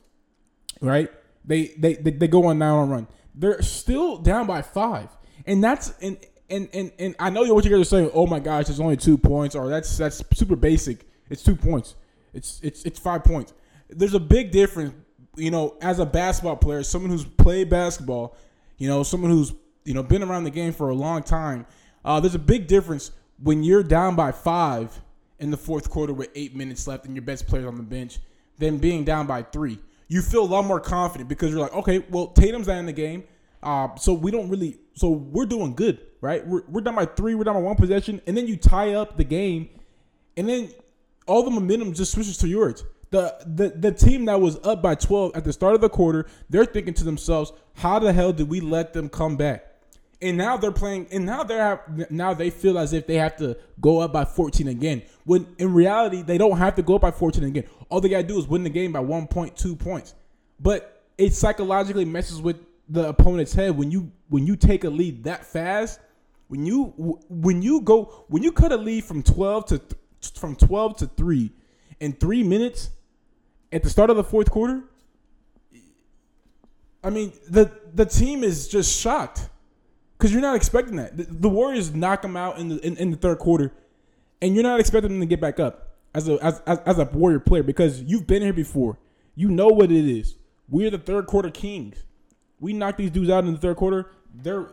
right? 0.81 1.11
They 1.45 1.67
they 1.77 1.95
they, 1.95 2.11
they 2.11 2.27
go 2.27 2.45
on 2.45 2.59
nine 2.59 2.71
on 2.71 2.89
run. 2.89 3.07
They're 3.33 3.61
still 3.61 4.17
down 4.17 4.47
by 4.47 4.61
five, 4.61 5.09
and 5.45 5.63
that's 5.63 5.93
and 6.01 6.17
and 6.51 6.69
and 6.73 6.91
and 6.99 7.15
I 7.19 7.29
know 7.29 7.41
what 7.53 7.65
you 7.65 7.71
guys 7.71 7.81
are 7.81 7.85
saying. 7.85 8.11
Oh 8.13 8.27
my 8.27 8.39
gosh, 8.39 8.69
it's 8.69 8.79
only 8.79 8.97
two 8.97 9.17
points, 9.17 9.55
or 9.55 9.69
that's 9.69 9.97
that's 9.97 10.21
super 10.33 10.55
basic. 10.55 11.07
It's 11.29 11.43
two 11.43 11.55
points. 11.55 11.95
It's 12.33 12.59
it's 12.61 12.83
it's 12.83 12.99
five 12.99 13.23
points. 13.23 13.53
There's 13.89 14.13
a 14.13 14.19
big 14.19 14.51
difference 14.51 14.93
you 15.35 15.51
know, 15.51 15.77
as 15.81 15.99
a 15.99 16.05
basketball 16.05 16.57
player, 16.57 16.83
someone 16.83 17.11
who's 17.11 17.25
played 17.25 17.69
basketball, 17.69 18.35
you 18.77 18.87
know, 18.87 19.03
someone 19.03 19.31
who's 19.31 19.53
you 19.85 19.93
know 19.93 20.03
been 20.03 20.23
around 20.23 20.43
the 20.43 20.51
game 20.51 20.73
for 20.73 20.89
a 20.89 20.95
long 20.95 21.23
time, 21.23 21.65
uh, 22.03 22.19
there's 22.19 22.35
a 22.35 22.39
big 22.39 22.67
difference 22.67 23.11
when 23.41 23.63
you're 23.63 23.83
down 23.83 24.15
by 24.15 24.31
five 24.31 24.99
in 25.39 25.49
the 25.49 25.57
fourth 25.57 25.89
quarter 25.89 26.13
with 26.13 26.29
eight 26.35 26.55
minutes 26.55 26.87
left 26.87 27.05
and 27.05 27.15
your 27.15 27.23
best 27.23 27.47
player's 27.47 27.65
on 27.65 27.75
the 27.75 27.83
bench 27.83 28.19
than 28.59 28.77
being 28.77 29.03
down 29.03 29.25
by 29.25 29.41
three. 29.41 29.79
You 30.07 30.21
feel 30.21 30.43
a 30.43 30.45
lot 30.45 30.65
more 30.65 30.79
confident 30.79 31.29
because 31.29 31.51
you're 31.51 31.61
like, 31.61 31.73
okay, 31.73 31.99
well, 32.09 32.27
Tatum's 32.27 32.67
not 32.67 32.77
in 32.77 32.85
the 32.85 32.93
game. 32.93 33.23
Uh, 33.63 33.95
so 33.95 34.13
we 34.13 34.29
don't 34.29 34.49
really, 34.49 34.77
so 34.93 35.09
we're 35.09 35.45
doing 35.45 35.73
good, 35.73 35.99
right? 36.21 36.45
We're, 36.45 36.63
we're 36.67 36.81
down 36.81 36.95
by 36.95 37.05
three, 37.05 37.35
we're 37.35 37.43
down 37.43 37.55
by 37.55 37.61
one 37.61 37.75
possession, 37.75 38.21
and 38.25 38.37
then 38.37 38.47
you 38.47 38.55
tie 38.55 38.93
up 38.93 39.17
the 39.17 39.23
game, 39.23 39.69
and 40.37 40.47
then 40.47 40.69
all 41.27 41.43
the 41.43 41.51
momentum 41.51 41.93
just 41.93 42.13
switches 42.13 42.37
to 42.37 42.47
yours. 42.47 42.83
The, 43.09 43.35
the 43.45 43.69
the 43.69 43.91
team 43.91 44.23
that 44.25 44.39
was 44.39 44.57
up 44.65 44.81
by 44.81 44.95
12 44.95 45.35
at 45.35 45.43
the 45.43 45.51
start 45.51 45.75
of 45.75 45.81
the 45.81 45.89
quarter, 45.89 46.27
they're 46.49 46.63
thinking 46.63 46.93
to 46.93 47.03
themselves, 47.03 47.51
how 47.73 47.99
the 47.99 48.13
hell 48.13 48.31
did 48.31 48.47
we 48.47 48.61
let 48.61 48.93
them 48.93 49.09
come 49.09 49.35
back? 49.35 49.71
and 50.21 50.37
now 50.37 50.55
they're 50.55 50.71
playing 50.71 51.07
and 51.11 51.25
now 51.25 51.43
they're 51.43 51.81
now 52.09 52.33
they 52.33 52.49
feel 52.49 52.77
as 52.77 52.93
if 52.93 53.07
they 53.07 53.15
have 53.15 53.35
to 53.37 53.57
go 53.79 53.99
up 53.99 54.13
by 54.13 54.23
14 54.23 54.67
again 54.67 55.01
when 55.25 55.47
in 55.57 55.73
reality 55.73 56.21
they 56.21 56.37
don't 56.37 56.57
have 56.57 56.75
to 56.75 56.81
go 56.81 56.95
up 56.95 57.01
by 57.01 57.11
14 57.11 57.43
again 57.43 57.63
all 57.89 57.99
they 57.99 58.09
gotta 58.09 58.23
do 58.23 58.37
is 58.37 58.47
win 58.47 58.63
the 58.63 58.69
game 58.69 58.91
by 58.91 58.99
1.2 58.99 59.79
points 59.79 60.13
but 60.59 61.03
it 61.17 61.33
psychologically 61.33 62.05
messes 62.05 62.41
with 62.41 62.57
the 62.89 63.07
opponent's 63.07 63.53
head 63.53 63.75
when 63.75 63.89
you 63.89 64.11
when 64.29 64.45
you 64.45 64.55
take 64.55 64.83
a 64.83 64.89
lead 64.89 65.23
that 65.23 65.45
fast 65.45 65.99
when 66.51 66.65
you 66.65 66.93
when 67.29 67.61
you 67.61 67.79
go 67.79 68.25
when 68.27 68.43
you 68.43 68.51
cut 68.51 68.73
a 68.73 68.75
lead 68.75 69.05
from 69.05 69.23
12 69.23 69.65
to 69.67 69.81
from 70.35 70.53
12 70.53 70.97
to 70.97 71.07
3 71.07 71.49
in 72.01 72.11
3 72.11 72.43
minutes 72.43 72.89
at 73.71 73.83
the 73.83 73.89
start 73.89 74.09
of 74.09 74.17
the 74.17 74.23
fourth 74.23 74.51
quarter 74.51 74.83
I 77.01 77.09
mean 77.09 77.31
the 77.49 77.71
the 77.93 78.05
team 78.05 78.43
is 78.43 78.67
just 78.67 78.99
shocked 78.99 79.47
because 80.17 80.33
you're 80.33 80.41
not 80.41 80.57
expecting 80.57 80.97
that. 80.97 81.15
The, 81.15 81.23
the, 81.23 81.49
Warriors 81.49 81.95
knock 81.95 82.21
them 82.21 82.35
out 82.35 82.59
in 82.59 82.67
the 82.67 82.85
in, 82.85 82.97
in, 82.97 83.11
the 83.11 83.17
third 83.17 83.39
quarter, 83.39 83.71
and 84.39 84.53
you're 84.53 84.61
not 84.63 84.79
expecting 84.79 85.13
them 85.13 85.19
to 85.21 85.25
get 85.25 85.41
back 85.41 85.59
up 85.59 85.95
as 86.13 86.29
a 86.29 86.33
as, 86.45 86.61
as, 86.67 86.77
as 86.85 86.99
a 86.99 87.05
Warrior 87.05 87.39
player 87.39 87.63
because 87.63 88.03
you've 88.03 88.27
been 88.27 88.43
here 88.43 88.53
before. 88.53 88.99
You 89.33 89.49
know 89.49 89.69
what 89.69 89.91
it 89.91 90.05
is. 90.05 90.35
We're 90.69 90.91
the 90.91 90.99
third 90.99 91.25
quarter 91.25 91.49
kings. 91.49 92.03
We 92.59 92.73
knock 92.73 92.97
these 92.97 93.09
dudes 93.09 93.31
out 93.31 93.45
in 93.45 93.53
the 93.53 93.59
third 93.59 93.77
quarter. 93.77 94.11
They're 94.35 94.67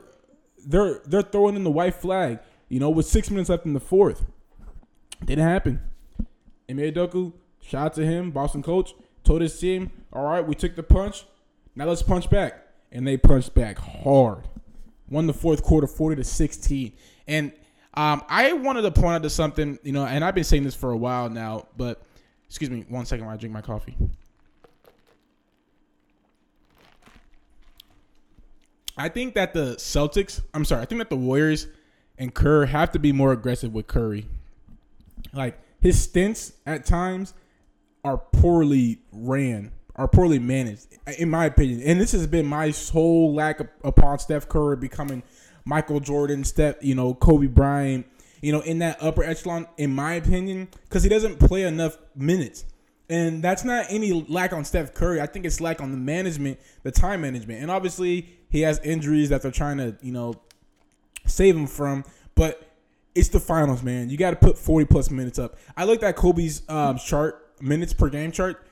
they're 0.67 1.01
they're 1.07 1.23
throwing 1.23 1.57
in 1.57 1.65
the 1.65 1.71
white 1.71 1.95
flag. 1.95 2.41
You 2.69 2.81
know, 2.81 2.91
with 2.91 3.07
six 3.07 3.31
minutes 3.31 3.49
left 3.49 3.65
in 3.65 3.73
the 3.73 3.81
fourth, 3.81 4.27
didn't 5.25 5.45
happen. 5.45 5.81
Ime 6.69 6.79
Udoka, 6.79 7.33
shout 7.63 7.87
out 7.87 7.95
to 7.95 8.05
him, 8.05 8.31
Boston 8.31 8.63
coach, 8.63 8.95
told 9.25 9.41
his 9.41 9.59
team, 9.59 9.91
"All 10.13 10.25
right, 10.25 10.47
we 10.47 10.55
took 10.55 10.77
the 10.77 10.83
punch. 10.83 11.25
Now 11.75 11.87
let's 11.87 12.03
punch 12.03 12.29
back." 12.29 12.65
And 12.91 13.07
they 13.07 13.19
punched 13.19 13.55
back 13.55 13.79
hard 13.79 14.45
won 15.11 15.27
the 15.27 15.33
fourth 15.33 15.63
quarter 15.63 15.87
40 15.87 16.17
to 16.17 16.25
16. 16.25 16.93
And 17.27 17.53
um, 17.95 18.23
I 18.29 18.53
wanted 18.53 18.83
to 18.83 18.91
point 18.91 19.15
out 19.15 19.23
to 19.23 19.31
something, 19.31 19.79
you 19.83 19.93
know, 19.93 20.05
and 20.05 20.25
I've 20.25 20.35
been 20.35 20.45
saying 20.45 20.65
this 20.65 20.75
for 20.75 20.91
a 20.91 20.97
while 20.97 21.29
now, 21.29 21.67
but 21.77 22.03
excuse 22.49 22.71
me 22.71 22.85
one 22.89 23.07
second 23.07 23.27
while 23.27 23.35
I 23.35 23.39
drink 23.39 23.53
my 23.53 23.61
coffee. 23.61 23.97
I 28.99 29.09
think 29.09 29.35
that 29.35 29.55
the 29.55 29.77
Celtics, 29.77 30.43
I'm 30.53 30.65
sorry, 30.65 30.83
I 30.83 30.85
think 30.85 30.99
that 30.99 31.11
the 31.11 31.17
Warriors 31.17 31.69
and 32.19 32.35
Kerr 32.35 32.67
have 32.67 32.93
to 32.93 32.99
be 32.99 33.13
more 33.13 33.33
aggressive 33.33 33.73
with 33.73 33.87
Curry. 33.87 34.27
Like 35.33 35.59
his 35.81 36.01
stints 36.01 36.53
at 36.67 36.85
times 36.85 37.33
are 38.05 38.19
poorly 38.19 38.99
ran 39.13 39.73
are 39.99 40.09
poorly 40.09 40.39
managed, 40.39 40.87
in 41.19 41.29
my 41.29 41.47
opinion. 41.47 41.83
And 41.83 42.01
this 42.01 42.13
has 42.13 42.27
been 42.27 42.47
my 42.47 42.73
whole 42.93 43.35
lack 43.35 43.61
of, 43.61 43.69
upon 43.83 44.21
Steph 44.21 44.49
Curry 44.49 44.77
becoming 44.77 45.25
Michael 45.65 45.99
Jordan, 45.99 46.45
Steph, 46.45 46.77
you 46.81 46.95
know, 46.95 47.15
Kobe 47.15 47.49
Bryant, 47.49 48.07
you 48.41 48.53
know, 48.53 48.61
in 48.61 48.79
that 48.79 49.03
upper 49.03 49.25
echelon, 49.25 49.67
in 49.77 49.93
my 49.93 50.15
opinion, 50.15 50.69
because 50.85 51.03
he 51.03 51.09
doesn't 51.09 51.41
play 51.41 51.65
enough 51.65 51.99
minutes. 52.15 52.65
And 53.11 53.43
that's 53.43 53.65
not 53.65 53.87
any 53.89 54.25
lack 54.29 54.53
on 54.53 54.65
Steph 54.65 54.95
Curry. 54.95 55.21
I 55.21 55.27
think 55.27 55.45
it's 55.45 55.61
lack 55.61 55.81
on 55.81 55.91
the 55.91 55.97
management, 55.97 56.61
the 56.85 56.93
time 56.93 57.23
management. 57.23 57.61
And 57.61 57.71
obviously, 57.71 58.38
he 58.49 58.63
has 58.63 58.79
injuries 58.81 59.29
that 59.29 59.43
they're 59.43 59.51
trying 59.51 59.79
to, 59.79 59.97
you 60.03 60.13
know, 60.13 60.35
save 61.27 61.57
him 61.57 61.67
from. 61.67 62.05
But 62.35 62.71
it's 63.15 63.29
the 63.29 63.41
finals, 63.41 63.83
man. 63.83 64.11
You 64.11 64.17
got 64.17 64.31
to 64.31 64.37
put 64.37 64.59
40 64.59 64.87
plus 64.87 65.11
minutes 65.11 65.39
up. 65.39 65.57
I 65.77 65.85
looked 65.85 66.03
at 66.03 66.17
Kobe's 66.17 66.63
um, 66.69 66.99
chart, 66.99 67.53
minutes 67.61 67.93
per 67.93 68.09
game 68.09 68.33
chart 68.33 68.65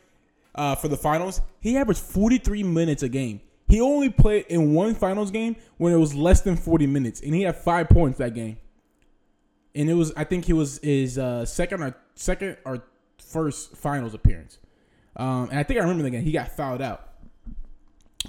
uh, 0.57 0.75
for 0.75 0.89
the 0.89 0.97
finals, 0.97 1.41
he 1.61 1.77
averaged 1.77 2.01
43 2.01 2.63
minutes 2.63 3.03
a 3.03 3.09
game. 3.09 3.41
He 3.69 3.81
only 3.81 4.09
played 4.09 4.47
in 4.49 4.73
one 4.73 4.95
finals 4.95 5.31
game 5.31 5.57
when 5.77 5.93
it 5.93 5.97
was 5.97 6.15
less 6.15 6.41
than 6.41 6.57
40 6.57 6.87
minutes, 6.87 7.21
and 7.21 7.35
he 7.35 7.43
had 7.43 7.57
five 7.57 7.89
points 7.89 8.19
that 8.19 8.35
game. 8.35 8.57
And 9.75 9.91
it 9.91 9.95
was, 9.95 10.13
I 10.17 10.25
think, 10.25 10.47
he 10.47 10.53
was 10.53 10.79
his 10.83 11.19
uh, 11.19 11.45
second 11.45 11.83
or 11.83 11.95
second 12.15 12.57
or 12.65 12.83
first 13.19 13.77
finals 13.77 14.15
appearance. 14.15 14.59
Um, 15.17 15.51
and 15.51 15.59
I 15.59 15.63
think 15.63 15.79
I 15.79 15.83
remember 15.83 16.05
the 16.05 16.11
game. 16.11 16.23
He 16.23 16.33
got 16.33 16.57
fouled 16.57 16.81
out, 16.81 17.09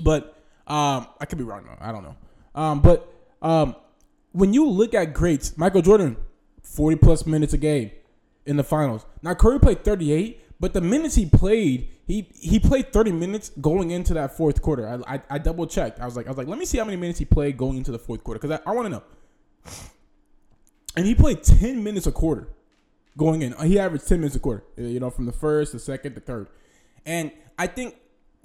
but 0.01 0.36
um, 0.67 1.07
I 1.19 1.25
could 1.25 1.37
be 1.37 1.43
wrong 1.43 1.63
though. 1.65 1.77
I 1.79 1.91
don't 1.91 2.03
know. 2.03 2.15
Um, 2.55 2.81
but 2.81 3.13
um, 3.41 3.75
when 4.31 4.53
you 4.53 4.67
look 4.67 4.93
at 4.93 5.13
greats, 5.13 5.57
Michael 5.57 5.81
Jordan, 5.81 6.17
40 6.63 6.97
plus 6.97 7.25
minutes 7.25 7.53
a 7.53 7.57
game 7.57 7.91
in 8.45 8.57
the 8.57 8.63
finals. 8.63 9.05
Now 9.21 9.33
Curry 9.33 9.59
played 9.59 9.83
38, 9.83 10.41
but 10.59 10.73
the 10.73 10.81
minutes 10.81 11.15
he 11.15 11.25
played, 11.25 11.89
he 12.05 12.29
he 12.33 12.59
played 12.59 12.91
30 12.91 13.11
minutes 13.11 13.51
going 13.61 13.91
into 13.91 14.13
that 14.15 14.35
fourth 14.35 14.61
quarter. 14.61 14.87
I, 14.87 15.15
I, 15.15 15.21
I 15.29 15.37
double 15.37 15.67
checked. 15.67 15.99
I 15.99 16.05
was 16.05 16.15
like 16.15 16.27
I 16.27 16.29
was 16.29 16.37
like, 16.37 16.47
let 16.47 16.57
me 16.57 16.65
see 16.65 16.77
how 16.77 16.85
many 16.85 16.97
minutes 16.97 17.19
he 17.19 17.25
played 17.25 17.57
going 17.57 17.77
into 17.77 17.91
the 17.91 17.99
fourth 17.99 18.23
quarter 18.23 18.39
because 18.39 18.59
I, 18.65 18.69
I 18.69 18.73
want 18.73 18.85
to 18.85 18.89
know. 18.89 19.03
And 20.95 21.05
he 21.05 21.13
played 21.13 21.43
10 21.43 21.83
minutes 21.83 22.07
a 22.07 22.11
quarter 22.11 22.47
going 23.15 23.43
in. 23.43 23.53
He 23.65 23.77
averaged 23.77 24.07
10 24.07 24.19
minutes 24.19 24.35
a 24.35 24.39
quarter. 24.39 24.63
You 24.77 24.99
know, 24.99 25.11
from 25.11 25.25
the 25.25 25.31
first, 25.31 25.73
the 25.73 25.79
second, 25.79 26.15
the 26.15 26.21
third. 26.21 26.47
And 27.05 27.31
I 27.57 27.67
think 27.67 27.95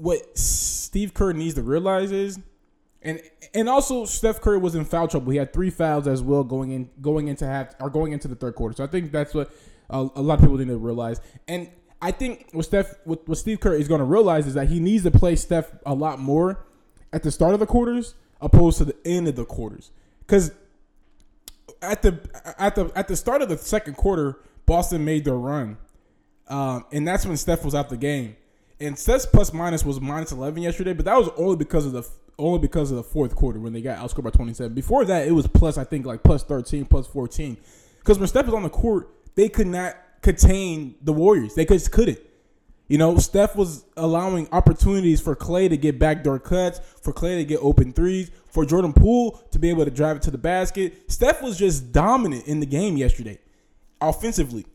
what 0.03 0.37
Steve 0.37 1.15
Kerr 1.15 1.33
needs 1.33 1.55
to 1.55 1.63
realize 1.63 2.11
is, 2.11 2.41
and 3.03 3.21
and 3.55 3.69
also 3.69 4.05
Steph 4.05 4.41
Curry 4.41 4.59
was 4.59 4.75
in 4.75 4.85
foul 4.85 5.07
trouble. 5.07 5.31
He 5.31 5.39
had 5.39 5.53
three 5.53 5.71
fouls 5.71 6.09
as 6.09 6.23
well 6.23 6.43
going 6.43 6.73
in 6.73 6.91
going 7.01 7.29
into 7.29 7.47
half 7.47 7.77
or 7.81 7.89
going 7.89 8.11
into 8.13 8.27
the 8.27 8.35
third 8.35 8.57
quarter. 8.57 8.75
So 8.75 8.83
I 8.83 8.89
think 8.89 9.13
that's 9.13 9.33
what 9.33 9.53
a, 9.91 9.99
a 9.99 10.23
lot 10.23 10.35
of 10.35 10.41
people 10.41 10.59
need 10.59 10.67
to 10.67 10.77
realize. 10.77 11.21
And 11.47 11.71
I 12.01 12.11
think 12.11 12.49
what 12.51 12.65
Steph, 12.65 12.95
what, 13.05 13.29
what 13.29 13.39
Steve 13.39 13.61
Kerr 13.61 13.75
is 13.75 13.87
going 13.87 14.01
to 14.01 14.05
realize 14.05 14.49
is 14.49 14.55
that 14.55 14.69
he 14.69 14.81
needs 14.81 15.05
to 15.05 15.13
play 15.13 15.37
Steph 15.37 15.71
a 15.87 15.95
lot 15.95 16.19
more 16.19 16.67
at 17.13 17.23
the 17.23 17.31
start 17.31 17.55
of 17.55 17.61
the 17.61 17.67
quarters 17.67 18.17
opposed 18.41 18.79
to 18.79 18.85
the 18.85 18.97
end 19.05 19.29
of 19.29 19.37
the 19.37 19.45
quarters. 19.45 19.93
Because 20.27 20.51
at 21.81 22.03
the 22.03 22.19
at 22.59 22.75
the 22.75 22.91
at 22.97 23.07
the 23.07 23.15
start 23.15 23.41
of 23.41 23.49
the 23.49 23.57
second 23.57 23.97
quarter, 23.97 24.41
Boston 24.67 25.05
made 25.05 25.25
their 25.25 25.37
run, 25.37 25.77
um, 26.49 26.87
and 26.91 27.07
that's 27.07 27.25
when 27.25 27.37
Steph 27.37 27.65
was 27.65 27.75
out 27.75 27.89
the 27.89 27.97
game. 27.97 28.37
And 28.83 28.99
Steph's 28.99 29.27
plus 29.27 29.53
minus 29.53 29.85
was 29.85 30.01
minus 30.01 30.33
eleven 30.33 30.63
yesterday, 30.63 30.93
but 30.93 31.05
that 31.05 31.17
was 31.17 31.29
only 31.37 31.57
because 31.57 31.87
of 31.87 31.93
the 31.93 32.03
only 32.39 32.59
because 32.59 32.91
of 32.91 32.97
the 32.97 33.03
fourth 33.03 33.37
quarter 33.37 33.61
when 33.61 33.73
they 33.73 33.81
got 33.81 33.99
outscored 33.99 34.25
by 34.25 34.31
twenty 34.31 34.55
seven. 34.55 34.75
Before 34.75 35.05
that, 35.05 35.29
it 35.29 35.33
was 35.33 35.47
plus 35.47 35.79
I 35.79 35.85
think 35.85 36.05
like 36.05 36.23
plus 36.23 36.43
thirteen, 36.43 36.85
plus 36.85 37.07
fourteen. 37.07 37.57
Because 38.01 38.19
when 38.19 38.27
Steph 38.27 38.47
was 38.47 38.55
on 38.55 38.65
the 38.65 38.71
court, 38.71 39.09
they 39.37 39.49
could 39.49 39.69
not 39.69 39.97
contain 40.21 40.97
the 41.03 41.13
Warriors. 41.13 41.55
They 41.55 41.65
just 41.65 41.93
couldn't. 41.93 42.19
You 42.89 42.99
know, 42.99 43.17
Steph 43.19 43.55
was 43.55 43.85
allowing 43.97 44.49
opportunities 44.53 45.21
for 45.21 45.35
Clay 45.37 45.69
to 45.69 45.77
get 45.77 45.99
backdoor 45.99 46.41
cuts, 46.41 46.81
for 47.01 47.13
Clay 47.13 47.37
to 47.37 47.45
get 47.45 47.61
open 47.63 47.93
threes, 47.93 48.31
for 48.49 48.67
Jordan 48.67 48.93
Poole 48.93 49.41
to 49.53 49.59
be 49.59 49.71
able 49.71 49.85
to 49.85 49.91
drive 49.91 50.17
it 50.17 50.23
to 50.25 50.31
the 50.31 50.39
basket. 50.39 51.11
Steph 51.11 51.41
was 51.41 51.57
just 51.57 51.93
dominant 51.93 52.47
in 52.47 52.61
the 52.61 52.67
game 52.67 52.97
yesterday, 52.97 53.39
offensively. 54.01 54.67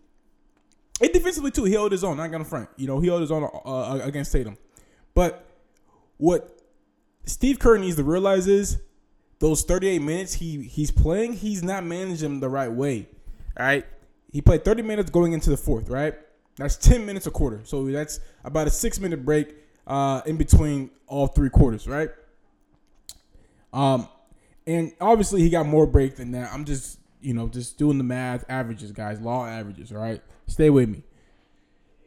And 1.02 1.14
defensively, 1.14 1.52
too. 1.52 1.64
He 1.66 1.74
held 1.74 1.92
his 1.92 2.04
own, 2.04 2.18
not 2.18 2.32
gonna 2.32 2.46
front. 2.46 2.70
You 2.76 2.88
know, 2.88 3.00
he 3.00 3.08
held 3.08 3.22
his 3.22 3.32
own 3.32 3.44
uh, 3.44 3.48
uh 3.68 4.00
against 4.04 4.32
Tatum. 4.32 4.58
But 5.14 5.46
what 6.18 6.60
Steve 7.26 7.60
Kerr 7.60 7.78
needs 7.78 7.96
to 7.98 8.04
realize 8.04 8.48
is 8.48 8.80
those 9.40 9.64
38 9.64 10.00
minutes 10.00 10.34
he 10.34 10.64
he's 10.64 10.92
playing, 10.92 11.34
he's 11.34 11.64
not 11.64 11.84
managing 11.86 12.30
them 12.30 12.40
the 12.40 12.50
right 12.50 12.72
way. 12.72 13.08
All 13.60 13.66
right. 13.66 13.86
He 14.32 14.42
played 14.42 14.66
30 14.66 14.82
minutes 14.82 15.10
going 15.10 15.34
into 15.34 15.50
the 15.50 15.58
fourth, 15.58 15.90
right? 15.90 16.16
That's 16.58 16.76
10 16.76 17.06
minutes 17.06 17.28
a 17.28 17.32
quarter. 17.32 17.62
So 17.64 17.86
that's 17.86 18.20
about 18.44 18.68
a 18.68 18.70
six 18.70 19.00
minute 19.00 19.24
break 19.24 19.56
uh, 19.86 20.22
in 20.26 20.38
between 20.38 20.90
all 21.08 21.28
three 21.28 21.50
quarters, 21.50 21.88
right? 21.88 22.10
Um, 23.72 24.10
and 24.66 24.92
obviously 25.00 25.42
he 25.42 25.50
got 25.50 25.66
more 25.66 25.86
break 25.86 26.16
than 26.16 26.32
that. 26.32 26.52
I'm 26.52 26.66
just, 26.66 27.00
you 27.22 27.34
know, 27.34 27.48
just 27.48 27.78
doing 27.78 27.98
the 27.98 28.04
math, 28.04 28.44
averages, 28.50 28.92
guys, 28.92 29.22
law 29.22 29.46
averages, 29.46 29.92
right? 29.92 30.22
Stay 30.48 30.70
with 30.70 30.90
me. 30.90 31.04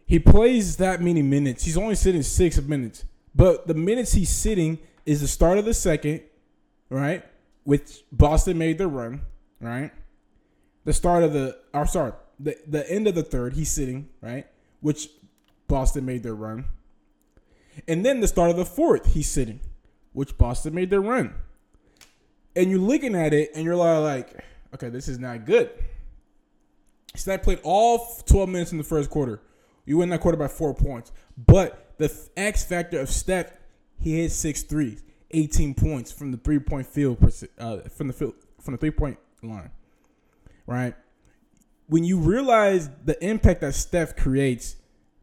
He 0.06 0.18
plays 0.18 0.76
that 0.78 1.00
many 1.00 1.22
minutes. 1.22 1.64
He's 1.64 1.76
only 1.76 1.94
sitting 1.94 2.22
six 2.22 2.60
minutes, 2.60 3.04
but 3.34 3.68
the 3.68 3.74
minutes 3.74 4.12
he's 4.12 4.30
sitting 4.30 4.78
is 5.06 5.20
the 5.20 5.28
start 5.28 5.58
of 5.58 5.64
the 5.64 5.74
second, 5.74 6.22
right? 6.88 7.24
Which 7.64 8.02
Boston 8.10 8.58
made 8.58 8.78
the 8.78 8.88
run, 8.88 9.22
right? 9.60 9.92
the 10.84 10.92
start 10.92 11.22
of 11.22 11.32
the 11.32 11.56
or 11.72 11.86
sorry, 11.86 12.12
the 12.38 12.56
the 12.66 12.90
end 12.90 13.06
of 13.06 13.14
the 13.14 13.22
third, 13.22 13.54
he's 13.54 13.70
sitting, 13.70 14.08
right? 14.20 14.46
Which 14.80 15.08
Boston 15.68 16.04
made 16.04 16.22
their 16.22 16.34
run. 16.34 16.64
And 17.86 18.04
then 18.04 18.20
the 18.20 18.28
start 18.28 18.50
of 18.50 18.56
the 18.56 18.64
fourth, 18.64 19.14
he's 19.14 19.28
sitting, 19.28 19.60
which 20.12 20.36
Boston 20.36 20.74
made 20.74 20.90
their 20.90 21.00
run. 21.00 21.34
And 22.56 22.70
you're 22.70 22.80
looking 22.80 23.14
at 23.14 23.32
it 23.32 23.52
and 23.54 23.64
you're 23.64 23.76
like, 23.76 24.44
okay, 24.74 24.88
this 24.88 25.06
is 25.06 25.18
not 25.18 25.46
good. 25.46 25.70
Steph 27.14 27.42
played 27.42 27.60
all 27.62 28.06
12 28.26 28.48
minutes 28.48 28.72
in 28.72 28.78
the 28.78 28.84
first 28.84 29.10
quarter. 29.10 29.40
You 29.84 29.98
win 29.98 30.08
that 30.10 30.20
quarter 30.20 30.38
by 30.38 30.48
four 30.48 30.74
points. 30.74 31.12
But 31.36 31.94
the 31.98 32.14
X 32.36 32.64
factor 32.64 33.00
of 33.00 33.10
Steph, 33.10 33.52
he 33.98 34.20
hit 34.20 34.30
six 34.32 34.62
threes, 34.62 35.02
18 35.32 35.74
points 35.74 36.12
from 36.12 36.30
the 36.30 36.38
three 36.38 36.58
point 36.58 36.86
field, 36.86 37.18
uh, 37.58 37.78
from 37.88 38.06
the 38.06 38.12
field, 38.12 38.34
from 38.60 38.72
the 38.72 38.78
three 38.78 38.90
point 38.90 39.18
line. 39.42 39.70
Right? 40.66 40.94
When 41.88 42.04
you 42.04 42.18
realize 42.18 42.88
the 43.04 43.22
impact 43.24 43.62
that 43.62 43.74
Steph 43.74 44.16
creates, 44.16 44.76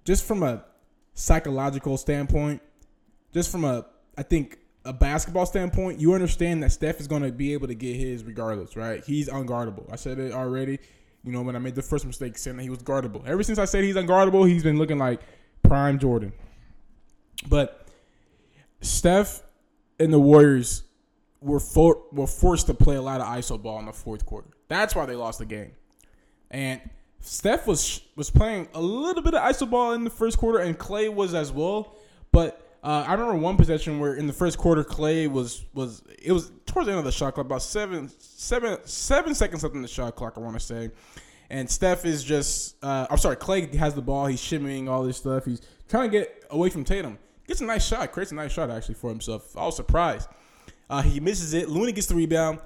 just 0.03 0.25
from 0.25 0.44
a 0.44 0.65
psychological 1.13 1.98
standpoint, 1.98 2.62
just 3.34 3.50
from 3.50 3.63
a, 3.63 3.86
I 4.17 4.24
think, 4.24 4.58
a 4.84 4.94
basketball 4.94 5.46
standpoint, 5.46 6.00
you 6.00 6.13
understand 6.13 6.63
that 6.63 6.72
Steph 6.72 7.00
is 7.00 7.08
going 7.08 7.22
to 7.24 7.32
be 7.32 7.53
able 7.53 7.67
to 7.67 7.75
get 7.75 7.96
his 7.96 8.24
regardless, 8.24 8.75
right? 8.75 9.03
He's 9.06 9.29
unguardable. 9.29 9.91
I 9.91 9.96
said 9.96 10.20
it 10.20 10.32
already. 10.32 10.79
You 11.27 11.34
know, 11.34 11.41
when 11.41 11.57
I 11.57 11.60
made 11.60 11.75
the 11.75 11.81
first 11.81 12.05
mistake 12.05 12.38
saying 12.38 12.55
that 12.55 12.63
he 12.63 12.69
was 12.69 12.81
guardable. 12.81 13.22
Ever 13.27 13.43
since 13.43 13.60
I 13.60 13.65
said 13.65 13.84
he's 13.84 13.98
unguardable, 13.98 14.48
he's 14.48 14.63
been 14.63 14.77
looking 14.77 14.98
like 14.98 15.19
prime 15.62 16.00
Jordan. 16.00 16.31
But 17.50 17.86
Steph 18.79 19.43
and 20.00 20.13
the 20.13 20.19
Warriors 20.22 20.84
were 21.41 21.60
for, 21.60 22.01
were 22.13 22.27
forced 22.27 22.67
to 22.67 22.74
play 22.74 22.96
a 22.96 23.01
lot 23.01 23.19
of 23.19 23.27
iso 23.27 23.62
ball 23.62 23.77
in 23.79 23.88
the 23.88 23.91
fourth 23.91 24.25
quarter. 24.25 24.48
That's 24.69 24.96
why 24.96 25.05
they 25.05 25.15
lost 25.15 25.39
the 25.39 25.46
game. 25.46 25.72
And 26.50 26.79
Steph 27.19 27.67
was 27.67 28.00
was 28.15 28.29
playing 28.29 28.69
a 28.74 28.81
little 28.81 29.22
bit 29.22 29.34
of 29.34 29.41
iso 29.41 29.69
ball 29.69 29.91
in 29.91 30.05
the 30.05 30.10
first 30.10 30.38
quarter, 30.38 30.60
and 30.60 30.77
Clay 30.77 31.10
was 31.10 31.34
as 31.34 31.51
well. 31.51 31.98
But 32.31 32.66
uh, 32.88 33.03
I 33.06 33.12
remember 33.12 33.36
one 33.36 33.58
possession 33.58 34.00
where 34.00 34.13
in 34.13 34.27
the 34.27 34.34
first 34.34 34.58
quarter 34.58 34.82
Clay 34.82 35.27
was 35.27 35.65
was 35.74 36.01
it 36.24 36.32
was 36.32 36.53
towards 36.65 36.86
the 36.86 36.94
end 36.94 37.00
of 37.00 37.03
the 37.03 37.12
shot 37.12 37.34
clock, 37.34 37.46
about 37.46 37.62
seven 37.62 38.10
seven 38.17 38.77
seven 38.86 39.36
seconds 39.36 39.62
left 39.63 39.75
in 39.75 39.82
the 39.82 39.89
shot 39.89 40.15
clock. 40.15 40.36
I 40.38 40.39
want 40.39 40.53
to 40.53 40.62
say, 40.62 40.91
and 41.50 41.70
Steph 41.70 42.06
is 42.06 42.24
just 42.24 42.82
uh, 42.82 43.06
I'm 43.10 43.17
sorry, 43.17 43.36
Clay 43.36 43.67
has 43.75 43.94
the 43.94 44.01
ball, 44.01 44.27
he's 44.27 44.39
shimmying 44.39 44.88
all 44.88 45.03
this 45.03 45.17
stuff, 45.17 45.44
he's 45.44 45.62
trying 45.89 46.10
to 46.10 46.17
get 46.17 46.46
away 46.50 46.70
from 46.70 46.86
Tatum. 46.86 47.17
Gets 47.46 47.60
a 47.60 47.65
nice 47.65 47.86
shot, 47.86 48.10
creates 48.13 48.32
a 48.32 48.36
nice 48.36 48.53
shot 48.53 48.70
actually 48.70 48.96
for 48.96 49.10
himself. 49.10 49.58
I 49.58 49.65
was 49.65 49.75
surprised. 49.75 50.29
Uh, 50.89 51.01
he 51.01 51.20
misses 51.20 51.53
it. 51.53 51.67
Looney 51.67 51.91
gets 51.91 52.08
the 52.08 52.15
rebound. 52.15 52.60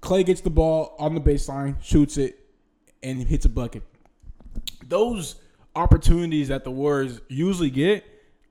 Clay 0.00 0.22
gets 0.22 0.40
the 0.40 0.50
ball 0.50 0.94
on 1.00 1.16
the 1.16 1.20
baseline, 1.20 1.82
shoots 1.82 2.16
it, 2.16 2.38
and 3.02 3.20
hits 3.24 3.44
a 3.44 3.48
bucket. 3.48 3.82
Those 4.86 5.34
opportunities 5.74 6.46
that 6.46 6.62
the 6.62 6.70
Warriors 6.70 7.20
usually 7.28 7.70
get 7.70 8.04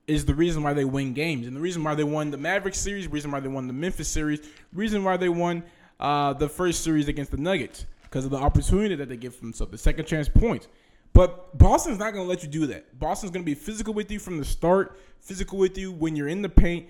is 0.06 0.24
the 0.24 0.34
reason 0.34 0.62
why 0.62 0.72
they 0.72 0.84
win 0.84 1.14
games, 1.14 1.46
and 1.46 1.56
the 1.56 1.60
reason 1.60 1.82
why 1.82 1.94
they 1.94 2.04
won 2.04 2.30
the 2.30 2.36
Mavericks 2.36 2.78
series, 2.78 3.08
reason 3.08 3.30
why 3.30 3.40
they 3.40 3.48
won 3.48 3.66
the 3.66 3.72
Memphis 3.72 4.08
series, 4.08 4.40
reason 4.72 5.02
why 5.04 5.16
they 5.16 5.28
won 5.28 5.62
uh, 6.00 6.32
the 6.34 6.48
first 6.48 6.82
series 6.84 7.08
against 7.08 7.30
the 7.30 7.36
Nuggets 7.36 7.86
because 8.02 8.24
of 8.24 8.30
the 8.30 8.36
opportunity 8.36 8.94
that 8.94 9.08
they 9.08 9.16
give 9.16 9.40
themselves, 9.40 9.72
the 9.72 9.78
second 9.78 10.06
chance 10.06 10.28
points. 10.28 10.68
But 11.14 11.56
Boston's 11.56 11.98
not 11.98 12.12
going 12.12 12.24
to 12.24 12.28
let 12.28 12.42
you 12.42 12.48
do 12.48 12.66
that. 12.66 12.98
Boston's 12.98 13.30
going 13.30 13.44
to 13.44 13.46
be 13.46 13.54
physical 13.54 13.94
with 13.94 14.10
you 14.10 14.18
from 14.18 14.38
the 14.38 14.44
start, 14.44 14.98
physical 15.20 15.58
with 15.58 15.78
you 15.78 15.92
when 15.92 16.16
you're 16.16 16.28
in 16.28 16.42
the 16.42 16.48
paint. 16.48 16.88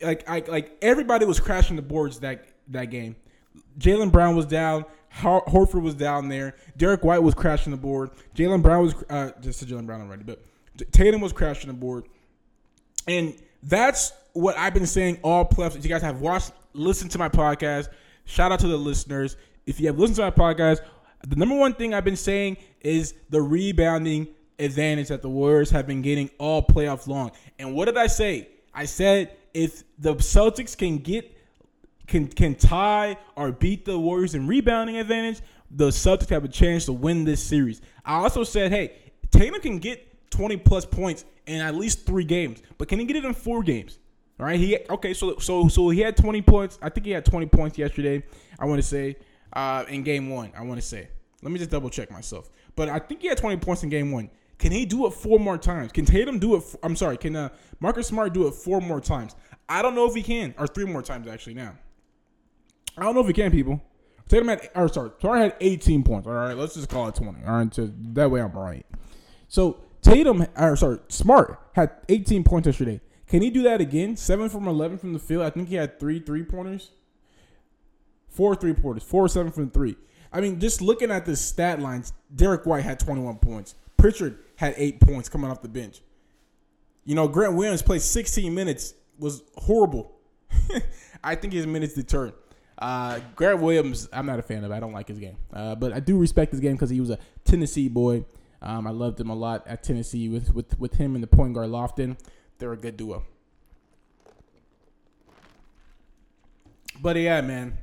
Like, 0.00 0.28
I, 0.28 0.44
like 0.46 0.76
everybody 0.82 1.24
was 1.24 1.40
crashing 1.40 1.74
the 1.74 1.82
boards 1.82 2.20
that 2.20 2.46
that 2.68 2.86
game. 2.86 3.16
Jaylen 3.78 4.12
Brown 4.12 4.36
was 4.36 4.46
down. 4.46 4.84
Horford 5.14 5.80
was 5.80 5.94
down 5.94 6.28
there. 6.28 6.56
Derrick 6.76 7.02
White 7.02 7.22
was 7.22 7.34
crashing 7.34 7.70
the 7.70 7.78
board. 7.78 8.10
Jaylen 8.34 8.60
Brown 8.62 8.82
was 8.82 8.94
uh, 9.08 9.30
just 9.40 9.60
to 9.60 9.66
Jaylen 9.66 9.86
Brown 9.86 10.02
already, 10.02 10.24
but 10.24 10.42
Tatum 10.92 11.22
was 11.22 11.32
crashing 11.32 11.68
the 11.68 11.74
board. 11.74 12.06
And 13.06 13.34
that's 13.62 14.12
what 14.32 14.56
I've 14.56 14.74
been 14.74 14.86
saying 14.86 15.18
all 15.22 15.44
playoffs. 15.44 15.76
If 15.76 15.84
you 15.84 15.90
guys 15.90 16.02
have 16.02 16.20
watched, 16.20 16.52
listened 16.72 17.10
to 17.12 17.18
my 17.18 17.28
podcast, 17.28 17.88
shout 18.24 18.52
out 18.52 18.60
to 18.60 18.68
the 18.68 18.76
listeners. 18.76 19.36
If 19.66 19.80
you 19.80 19.86
have 19.86 19.98
listened 19.98 20.16
to 20.16 20.22
my 20.22 20.30
podcast, 20.30 20.80
the 21.26 21.36
number 21.36 21.56
one 21.56 21.74
thing 21.74 21.94
I've 21.94 22.04
been 22.04 22.16
saying 22.16 22.58
is 22.80 23.14
the 23.30 23.40
rebounding 23.40 24.28
advantage 24.58 25.08
that 25.08 25.22
the 25.22 25.28
Warriors 25.28 25.70
have 25.70 25.86
been 25.86 26.02
getting 26.02 26.30
all 26.38 26.62
playoff 26.62 27.06
long. 27.06 27.32
And 27.58 27.74
what 27.74 27.86
did 27.86 27.96
I 27.96 28.06
say? 28.06 28.48
I 28.74 28.84
said 28.84 29.36
if 29.54 29.82
the 29.98 30.14
Celtics 30.16 30.76
can 30.76 30.98
get 30.98 31.32
can 32.06 32.28
can 32.28 32.54
tie 32.54 33.16
or 33.34 33.50
beat 33.50 33.84
the 33.84 33.98
Warriors 33.98 34.34
in 34.34 34.46
rebounding 34.46 34.96
advantage, 34.98 35.40
the 35.70 35.88
Celtics 35.88 36.28
have 36.28 36.44
a 36.44 36.48
chance 36.48 36.84
to 36.86 36.92
win 36.92 37.24
this 37.24 37.42
series. 37.42 37.80
I 38.04 38.16
also 38.16 38.44
said, 38.44 38.70
hey, 38.70 38.92
Tatum 39.30 39.60
can 39.60 39.78
get 39.78 40.30
20 40.30 40.58
plus 40.58 40.84
points 40.84 41.24
in 41.46 41.60
at 41.60 41.74
least 41.74 42.06
three 42.06 42.24
games. 42.24 42.62
But 42.78 42.88
can 42.88 42.98
he 42.98 43.04
get 43.04 43.16
it 43.16 43.24
in 43.24 43.34
four 43.34 43.62
games? 43.62 43.98
All 44.38 44.46
right. 44.46 44.58
He 44.58 44.78
okay. 44.90 45.14
So 45.14 45.38
so 45.38 45.68
so 45.68 45.88
he 45.88 46.00
had 46.00 46.16
20 46.16 46.42
points. 46.42 46.78
I 46.82 46.88
think 46.88 47.06
he 47.06 47.12
had 47.12 47.24
20 47.24 47.46
points 47.46 47.78
yesterday. 47.78 48.22
I 48.58 48.66
want 48.66 48.80
to 48.80 48.86
say 48.86 49.16
uh, 49.52 49.84
in 49.88 50.02
game 50.02 50.28
one. 50.28 50.52
I 50.56 50.62
want 50.62 50.80
to 50.80 50.86
say. 50.86 51.08
Let 51.42 51.52
me 51.52 51.58
just 51.58 51.70
double 51.70 51.90
check 51.90 52.10
myself. 52.10 52.50
But 52.74 52.88
I 52.88 52.98
think 52.98 53.22
he 53.22 53.28
had 53.28 53.38
20 53.38 53.58
points 53.58 53.82
in 53.82 53.88
game 53.88 54.10
one. 54.10 54.30
Can 54.58 54.72
he 54.72 54.86
do 54.86 55.06
it 55.06 55.12
four 55.12 55.38
more 55.38 55.58
times? 55.58 55.92
Can 55.92 56.04
Tatum 56.04 56.38
do 56.38 56.56
it? 56.56 56.62
I'm 56.82 56.96
sorry. 56.96 57.16
Can 57.16 57.36
uh, 57.36 57.50
Marcus 57.78 58.06
Smart 58.06 58.32
do 58.32 58.46
it 58.46 58.54
four 58.54 58.80
more 58.80 59.00
times? 59.00 59.34
I 59.68 59.82
don't 59.82 59.94
know 59.94 60.06
if 60.06 60.14
he 60.14 60.22
can, 60.22 60.54
or 60.58 60.66
three 60.66 60.84
more 60.84 61.02
times 61.02 61.28
actually. 61.28 61.54
Now, 61.54 61.74
I 62.96 63.02
don't 63.02 63.14
know 63.14 63.20
if 63.20 63.26
he 63.26 63.32
can. 63.32 63.50
People, 63.50 63.82
Tatum 64.28 64.48
had, 64.48 64.70
or 64.74 64.88
sorry, 64.88 65.10
Smart 65.20 65.40
had 65.40 65.56
18 65.60 66.02
points. 66.02 66.26
All 66.26 66.32
right, 66.32 66.56
let's 66.56 66.74
just 66.74 66.88
call 66.88 67.08
it 67.08 67.14
20. 67.14 67.44
All 67.46 67.56
right, 67.56 67.74
so 67.74 67.90
that 68.12 68.30
way 68.30 68.40
I'm 68.40 68.52
right. 68.52 68.86
So 69.48 69.78
Tatum, 70.06 70.46
or 70.56 70.76
sorry, 70.76 70.98
Smart 71.08 71.60
had 71.74 71.90
18 72.08 72.44
points 72.44 72.66
yesterday. 72.66 73.00
Can 73.26 73.42
he 73.42 73.50
do 73.50 73.62
that 73.62 73.80
again? 73.80 74.16
Seven 74.16 74.48
from 74.48 74.68
11 74.68 74.98
from 74.98 75.12
the 75.12 75.18
field. 75.18 75.42
I 75.42 75.50
think 75.50 75.68
he 75.68 75.74
had 75.74 75.98
three 75.98 76.20
three 76.20 76.44
pointers, 76.44 76.92
four 78.28 78.54
three 78.54 78.72
pointers, 78.72 79.02
four 79.02 79.28
seven 79.28 79.50
from 79.50 79.70
three. 79.70 79.96
I 80.32 80.40
mean, 80.40 80.60
just 80.60 80.80
looking 80.80 81.10
at 81.10 81.24
the 81.26 81.34
stat 81.34 81.80
lines, 81.80 82.12
Derrick 82.34 82.66
White 82.66 82.84
had 82.84 83.00
21 83.00 83.38
points. 83.38 83.74
Pritchard 83.96 84.38
had 84.56 84.74
eight 84.76 85.00
points 85.00 85.28
coming 85.28 85.50
off 85.50 85.62
the 85.62 85.68
bench. 85.68 86.02
You 87.04 87.14
know, 87.14 87.26
Grant 87.26 87.54
Williams 87.54 87.82
played 87.82 88.02
16 88.02 88.54
minutes, 88.54 88.94
was 89.18 89.42
horrible. 89.56 90.16
I 91.24 91.36
think 91.36 91.52
his 91.52 91.66
minutes 91.66 91.94
deterred. 91.94 92.34
Uh, 92.78 93.20
Grant 93.34 93.60
Williams, 93.60 94.08
I'm 94.12 94.26
not 94.26 94.38
a 94.38 94.42
fan 94.42 94.62
of. 94.64 94.70
I 94.70 94.80
don't 94.80 94.92
like 94.92 95.08
his 95.08 95.18
game, 95.18 95.36
uh, 95.52 95.74
but 95.74 95.92
I 95.92 96.00
do 96.00 96.18
respect 96.18 96.52
his 96.52 96.60
game 96.60 96.72
because 96.72 96.90
he 96.90 97.00
was 97.00 97.10
a 97.10 97.18
Tennessee 97.44 97.88
boy. 97.88 98.24
Um, 98.62 98.86
I 98.86 98.90
loved 98.90 99.20
him 99.20 99.30
a 99.30 99.34
lot 99.34 99.66
at 99.66 99.82
Tennessee 99.82 100.28
with, 100.28 100.54
with, 100.54 100.78
with 100.78 100.94
him 100.94 101.14
and 101.14 101.22
the 101.22 101.28
point 101.28 101.54
guard 101.54 101.68
Lofton. 101.68 102.18
They're 102.58 102.72
a 102.72 102.76
good 102.76 102.96
duo. 102.96 103.24
But 107.00 107.16
yeah, 107.16 107.40
man. 107.42 107.76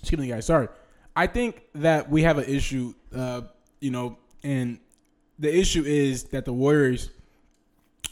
Excuse 0.00 0.20
me, 0.20 0.28
guys. 0.28 0.46
Sorry. 0.46 0.68
I 1.16 1.26
think 1.26 1.62
that 1.74 2.08
we 2.08 2.22
have 2.22 2.38
an 2.38 2.44
issue, 2.44 2.94
uh, 3.14 3.42
you 3.80 3.90
know, 3.90 4.18
and 4.44 4.78
the 5.38 5.52
issue 5.54 5.82
is 5.84 6.24
that 6.24 6.44
the 6.44 6.52
Warriors 6.52 7.10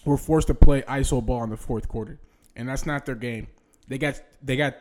were 0.04 0.16
forced 0.16 0.48
to 0.48 0.54
play 0.54 0.82
iso 0.82 1.24
ball 1.24 1.44
in 1.44 1.50
the 1.50 1.56
fourth 1.56 1.88
quarter, 1.88 2.18
and 2.56 2.68
that's 2.68 2.84
not 2.84 3.06
their 3.06 3.14
game. 3.14 3.46
They 3.86 3.98
got 3.98 4.20
they 4.42 4.56
got 4.56 4.74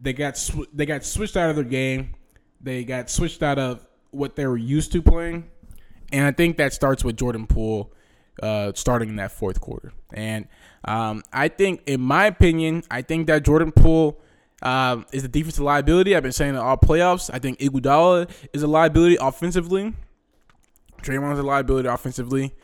they 0.00 0.12
got 0.12 0.36
sw- 0.36 0.66
they 0.72 0.86
got 0.86 1.04
switched 1.04 1.36
out 1.36 1.50
of 1.50 1.56
their 1.56 1.64
game. 1.64 2.14
They 2.60 2.82
got 2.82 3.10
switched 3.10 3.44
out 3.44 3.60
of 3.60 3.86
what 4.10 4.34
they 4.34 4.46
were 4.46 4.56
used 4.56 4.90
to 4.92 5.02
playing 5.02 5.48
and 6.12 6.24
I 6.24 6.32
think 6.32 6.56
that 6.56 6.72
starts 6.72 7.04
with 7.04 7.16
Jordan 7.16 7.46
Poole 7.46 7.92
uh, 8.42 8.72
starting 8.74 9.08
in 9.08 9.16
that 9.16 9.32
fourth 9.32 9.60
quarter. 9.60 9.92
And 10.12 10.46
um, 10.84 11.22
I 11.32 11.48
think, 11.48 11.82
in 11.86 12.00
my 12.00 12.26
opinion, 12.26 12.82
I 12.90 13.02
think 13.02 13.26
that 13.26 13.44
Jordan 13.44 13.72
Poole 13.72 14.20
uh, 14.62 15.02
is 15.12 15.24
a 15.24 15.28
defensive 15.28 15.62
liability. 15.62 16.16
I've 16.16 16.22
been 16.22 16.32
saying 16.32 16.54
it 16.54 16.58
all 16.58 16.76
playoffs. 16.76 17.30
I 17.32 17.38
think 17.38 17.58
Iguodala 17.58 18.30
is 18.52 18.62
a 18.62 18.66
liability 18.66 19.16
offensively. 19.20 19.94
Draymond 21.02 21.34
is 21.34 21.38
a 21.38 21.44
liability 21.44 21.88
offensively. 21.88 22.54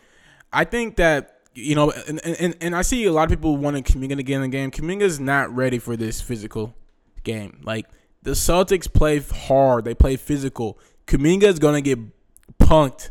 I 0.53 0.65
think 0.65 0.97
that 0.97 1.31
you 1.57 1.77
know, 1.77 1.93
and, 2.09 2.25
and, 2.25 2.57
and 2.61 2.75
I 2.75 2.83
see 2.83 3.05
a 3.05 3.13
lot 3.13 3.25
of 3.25 3.31
people 3.31 3.57
wanting 3.57 3.85
Kuminga 3.85 4.17
to 4.17 4.25
get 4.25 4.37
in 4.37 4.43
the 4.43 4.49
game. 4.49 4.73
Kuminga's 4.73 5.21
not 5.21 5.55
ready 5.55 5.79
for 5.79 5.97
this 5.97 6.21
physical 6.21 6.75
game. 7.23 7.61
Like 7.63 7.87
the 8.23 8.33
Celtics 8.33 8.93
play 8.93 9.21
hard, 9.21 9.85
they 9.85 9.95
play 9.95 10.17
physical. 10.17 10.79
Kuminga 11.07 11.45
is 11.45 11.61
gonna 11.61 11.81
get 11.81 12.01
punked 12.59 13.11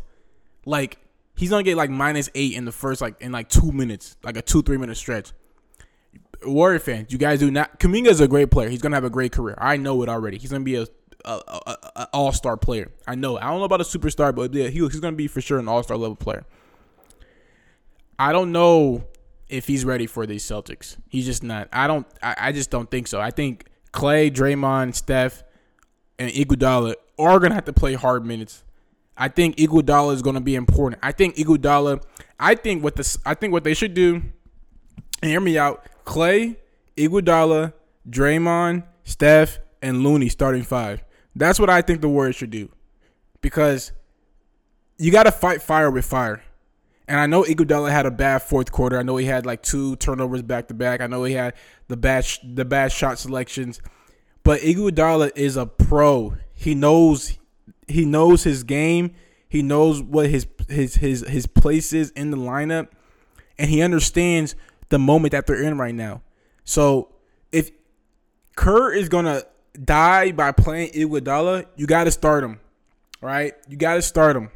like 0.66 0.98
he's 1.36 1.50
gonna 1.50 1.62
get 1.62 1.76
like 1.76 1.90
minus 1.90 2.30
eight 2.34 2.54
in 2.54 2.64
the 2.64 2.72
first 2.72 3.00
like 3.00 3.20
in 3.20 3.32
like 3.32 3.48
two 3.48 3.72
minutes, 3.72 4.16
like 4.22 4.36
a 4.36 4.42
two 4.42 4.62
three 4.62 4.76
minute 4.76 4.96
stretch. 4.96 5.32
Warrior 6.44 6.78
fans, 6.78 7.10
you 7.10 7.18
guys 7.18 7.40
do 7.40 7.50
not. 7.50 7.78
Kuminga 7.80 8.08
is 8.08 8.20
a 8.20 8.28
great 8.28 8.50
player. 8.50 8.68
He's 8.68 8.82
gonna 8.82 8.96
have 8.96 9.04
a 9.04 9.10
great 9.10 9.32
career. 9.32 9.56
I 9.58 9.76
know 9.76 10.02
it 10.02 10.08
already. 10.08 10.38
He's 10.38 10.50
gonna 10.50 10.64
be 10.64 10.76
a, 10.76 10.86
a, 11.24 11.40
a, 11.46 11.76
a 11.96 12.08
all 12.12 12.32
star 12.32 12.56
player. 12.56 12.90
I 13.06 13.14
know. 13.14 13.38
I 13.38 13.44
don't 13.44 13.58
know 13.58 13.64
about 13.64 13.80
a 13.80 13.84
superstar, 13.84 14.34
but 14.34 14.52
yeah, 14.52 14.68
he, 14.68 14.80
he's 14.80 15.00
gonna 15.00 15.16
be 15.16 15.26
for 15.26 15.40
sure 15.40 15.58
an 15.58 15.68
all 15.68 15.82
star 15.82 15.96
level 15.96 16.16
player. 16.16 16.44
I 18.18 18.32
don't 18.32 18.52
know 18.52 19.04
if 19.48 19.66
he's 19.66 19.84
ready 19.84 20.06
for 20.06 20.26
these 20.26 20.44
Celtics. 20.44 20.96
He's 21.08 21.24
just 21.24 21.42
not. 21.42 21.68
I 21.72 21.86
don't. 21.86 22.06
I, 22.22 22.36
I 22.38 22.52
just 22.52 22.70
don't 22.70 22.90
think 22.90 23.06
so. 23.06 23.20
I 23.20 23.30
think 23.30 23.66
Clay, 23.92 24.30
Draymond, 24.30 24.94
Steph, 24.94 25.44
and 26.18 26.30
Iguodala 26.30 26.94
are 27.18 27.38
gonna 27.38 27.54
have 27.54 27.64
to 27.66 27.72
play 27.72 27.94
hard 27.94 28.26
minutes 28.26 28.64
I 29.16 29.28
think 29.28 29.56
Iguodala 29.56 30.12
is 30.14 30.22
going 30.22 30.34
to 30.34 30.40
be 30.40 30.54
important. 30.54 31.00
I 31.02 31.12
think 31.12 31.36
Iguodala. 31.36 32.02
I 32.38 32.54
think 32.54 32.82
what 32.82 32.96
this. 32.96 33.18
I 33.24 33.34
think 33.34 33.52
what 33.52 33.64
they 33.64 33.74
should 33.74 33.94
do 33.94 34.22
and 35.22 35.30
hear 35.30 35.40
me 35.40 35.56
out. 35.56 35.86
Clay, 36.04 36.56
Iguodala, 36.96 37.72
Draymond, 38.08 38.84
Steph, 39.04 39.58
and 39.80 40.02
Looney 40.02 40.28
starting 40.28 40.62
five. 40.62 41.04
That's 41.36 41.58
what 41.58 41.70
I 41.70 41.82
think 41.82 42.00
the 42.00 42.08
Warriors 42.08 42.36
should 42.36 42.50
do, 42.50 42.68
because 43.40 43.92
you 44.98 45.10
got 45.10 45.24
to 45.24 45.32
fight 45.32 45.62
fire 45.62 45.90
with 45.90 46.04
fire. 46.04 46.42
And 47.06 47.20
I 47.20 47.26
know 47.26 47.42
Iguodala 47.42 47.90
had 47.90 48.06
a 48.06 48.10
bad 48.10 48.42
fourth 48.42 48.72
quarter. 48.72 48.98
I 48.98 49.02
know 49.02 49.16
he 49.16 49.26
had 49.26 49.44
like 49.44 49.62
two 49.62 49.96
turnovers 49.96 50.42
back 50.42 50.68
to 50.68 50.74
back. 50.74 51.00
I 51.00 51.06
know 51.06 51.24
he 51.24 51.34
had 51.34 51.54
the 51.88 51.96
bad 51.96 52.24
sh- 52.24 52.38
the 52.42 52.64
bad 52.64 52.92
shot 52.92 53.18
selections. 53.18 53.80
But 54.42 54.60
Iguodala 54.60 55.32
is 55.36 55.56
a 55.56 55.66
pro. 55.66 56.36
He 56.54 56.74
knows 56.74 57.38
he 57.88 58.04
knows 58.04 58.44
his 58.44 58.62
game. 58.62 59.14
He 59.48 59.62
knows 59.62 60.02
what 60.02 60.30
his 60.30 60.46
his 60.68 60.96
his 60.96 61.26
his 61.28 61.46
place 61.46 61.92
is 61.92 62.10
in 62.10 62.30
the 62.30 62.36
lineup, 62.36 62.88
and 63.58 63.70
he 63.70 63.82
understands 63.82 64.54
the 64.88 64.98
moment 64.98 65.32
that 65.32 65.46
they're 65.46 65.62
in 65.62 65.78
right 65.78 65.94
now. 65.94 66.22
So 66.64 67.08
if 67.52 67.70
Kerr 68.56 68.92
is 68.92 69.08
gonna 69.08 69.44
die 69.82 70.32
by 70.32 70.52
playing 70.52 70.90
Iguodala, 70.92 71.66
you 71.76 71.86
got 71.86 72.04
to 72.04 72.10
start 72.10 72.44
him, 72.44 72.60
right? 73.20 73.54
You 73.68 73.76
got 73.76 73.94
to 73.94 74.02
start 74.02 74.36
him. 74.36 74.50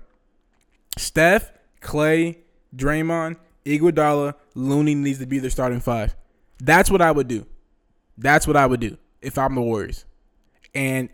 Steph, 0.96 1.52
Clay, 1.80 2.38
Draymond, 2.74 3.36
Iguodala, 3.64 4.34
Looney 4.54 4.94
needs 4.94 5.18
to 5.18 5.26
be 5.26 5.38
their 5.38 5.50
starting 5.50 5.80
five. 5.80 6.16
That's 6.60 6.90
what 6.90 7.02
I 7.02 7.12
would 7.12 7.28
do. 7.28 7.46
That's 8.16 8.46
what 8.46 8.56
I 8.56 8.66
would 8.66 8.80
do 8.80 8.96
if 9.22 9.38
I'm 9.38 9.54
the 9.54 9.60
Warriors. 9.60 10.04
And 10.74 11.08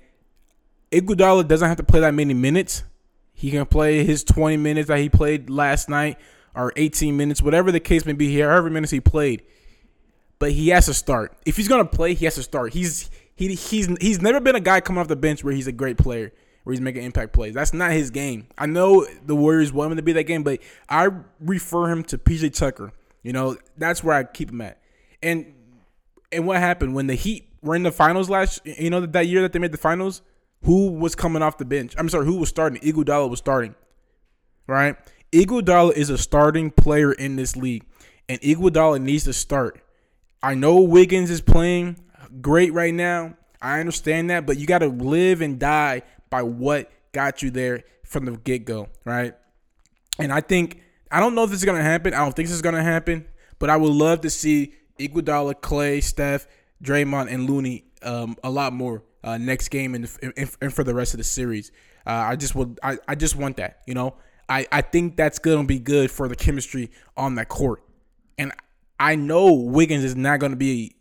Iguodala 0.94 1.46
doesn't 1.48 1.68
have 1.68 1.76
to 1.78 1.82
play 1.82 2.00
that 2.00 2.14
many 2.14 2.34
minutes. 2.34 2.84
He 3.32 3.50
can 3.50 3.66
play 3.66 4.04
his 4.04 4.22
20 4.22 4.56
minutes 4.56 4.88
that 4.88 4.98
he 4.98 5.08
played 5.08 5.50
last 5.50 5.88
night 5.88 6.18
or 6.54 6.72
18 6.76 7.16
minutes, 7.16 7.42
whatever 7.42 7.72
the 7.72 7.80
case 7.80 8.06
may 8.06 8.12
be, 8.12 8.30
here, 8.30 8.48
however 8.48 8.70
minutes 8.70 8.92
he 8.92 9.00
played. 9.00 9.42
But 10.38 10.52
he 10.52 10.68
has 10.68 10.86
to 10.86 10.94
start. 10.94 11.36
If 11.44 11.56
he's 11.56 11.68
gonna 11.68 11.84
play, 11.84 12.14
he 12.14 12.24
has 12.26 12.36
to 12.36 12.42
start. 12.42 12.72
He's 12.72 13.10
he 13.34 13.54
he's 13.54 13.86
he's 14.00 14.22
never 14.22 14.40
been 14.40 14.54
a 14.54 14.60
guy 14.60 14.80
coming 14.80 15.00
off 15.00 15.08
the 15.08 15.16
bench 15.16 15.42
where 15.42 15.54
he's 15.54 15.66
a 15.66 15.72
great 15.72 15.96
player, 15.96 16.32
where 16.62 16.72
he's 16.72 16.80
making 16.80 17.02
impact 17.02 17.32
plays. 17.32 17.54
That's 17.54 17.72
not 17.72 17.92
his 17.92 18.10
game. 18.10 18.46
I 18.56 18.66
know 18.66 19.06
the 19.24 19.34
Warriors 19.34 19.72
want 19.72 19.92
him 19.92 19.96
to 19.96 20.02
be 20.02 20.12
that 20.12 20.24
game, 20.24 20.42
but 20.42 20.60
I 20.88 21.08
refer 21.40 21.90
him 21.90 22.04
to 22.04 22.18
PJ 22.18 22.54
Tucker. 22.54 22.92
You 23.22 23.32
know, 23.32 23.56
that's 23.76 24.04
where 24.04 24.14
I 24.14 24.24
keep 24.24 24.50
him 24.50 24.60
at. 24.60 24.80
And 25.22 25.54
and 26.30 26.46
what 26.46 26.58
happened 26.58 26.94
when 26.94 27.06
the 27.06 27.14
Heat 27.14 27.48
were 27.62 27.74
in 27.74 27.82
the 27.82 27.92
finals 27.92 28.28
last 28.28 28.60
you 28.64 28.90
know 28.90 29.04
that 29.06 29.26
year 29.26 29.42
that 29.42 29.52
they 29.52 29.58
made 29.58 29.72
the 29.72 29.78
finals? 29.78 30.22
Who 30.64 30.92
was 30.92 31.14
coming 31.14 31.42
off 31.42 31.58
the 31.58 31.64
bench? 31.64 31.94
I'm 31.98 32.08
sorry, 32.08 32.26
who 32.26 32.36
was 32.36 32.48
starting? 32.48 32.80
Iguodala 32.80 33.28
was 33.28 33.38
starting. 33.38 33.74
Right? 34.66 34.96
Iguodala 35.32 35.92
is 35.92 36.10
a 36.10 36.18
starting 36.18 36.70
player 36.70 37.12
in 37.12 37.36
this 37.36 37.56
league, 37.56 37.84
and 38.28 38.40
Iguodala 38.40 39.00
needs 39.00 39.24
to 39.24 39.32
start. 39.32 39.80
I 40.42 40.54
know 40.54 40.80
Wiggins 40.80 41.30
is 41.30 41.40
playing 41.40 41.96
great 42.40 42.72
right 42.72 42.94
now. 42.94 43.36
I 43.60 43.80
understand 43.80 44.30
that, 44.30 44.46
but 44.46 44.58
you 44.58 44.66
got 44.66 44.78
to 44.78 44.88
live 44.88 45.40
and 45.40 45.58
die 45.58 46.02
by 46.30 46.42
what 46.42 46.90
got 47.12 47.42
you 47.42 47.50
there 47.50 47.84
from 48.04 48.24
the 48.24 48.32
get 48.32 48.64
go, 48.64 48.88
right? 49.04 49.34
And 50.18 50.32
I 50.32 50.40
think 50.40 50.80
I 51.10 51.20
don't 51.20 51.34
know 51.34 51.44
if 51.44 51.50
this 51.50 51.60
is 51.60 51.64
gonna 51.64 51.82
happen. 51.82 52.14
I 52.14 52.18
don't 52.18 52.34
think 52.34 52.48
this 52.48 52.54
is 52.54 52.62
gonna 52.62 52.82
happen, 52.82 53.26
but 53.58 53.70
I 53.70 53.76
would 53.76 53.92
love 53.92 54.20
to 54.22 54.30
see 54.30 54.74
Iguodala, 54.98 55.60
Clay, 55.60 56.00
Steph, 56.00 56.46
Draymond, 56.82 57.32
and 57.32 57.48
Looney 57.48 57.84
um, 58.02 58.36
a 58.42 58.50
lot 58.50 58.72
more 58.72 59.02
uh, 59.24 59.38
next 59.38 59.68
game 59.68 59.94
and, 59.94 60.08
and, 60.22 60.50
and, 60.60 60.72
for 60.72 60.84
the 60.84 60.94
rest 60.94 61.14
of 61.14 61.18
the 61.18 61.24
series. 61.24 61.72
Uh, 62.06 62.10
I 62.10 62.36
just 62.36 62.54
would 62.54 62.78
I, 62.82 62.98
I 63.08 63.14
just 63.14 63.34
want 63.34 63.56
that, 63.56 63.80
you 63.86 63.94
know. 63.94 64.14
I, 64.48 64.66
I 64.70 64.82
think 64.82 65.16
that's 65.16 65.38
gonna 65.38 65.64
be 65.64 65.78
good 65.78 66.10
for 66.10 66.28
the 66.28 66.36
chemistry 66.36 66.90
on 67.16 67.34
that 67.36 67.48
court. 67.48 67.82
And 68.36 68.52
I 69.00 69.16
know 69.16 69.54
Wiggins 69.54 70.04
is 70.04 70.14
not 70.14 70.38
gonna 70.38 70.56
be 70.56 70.96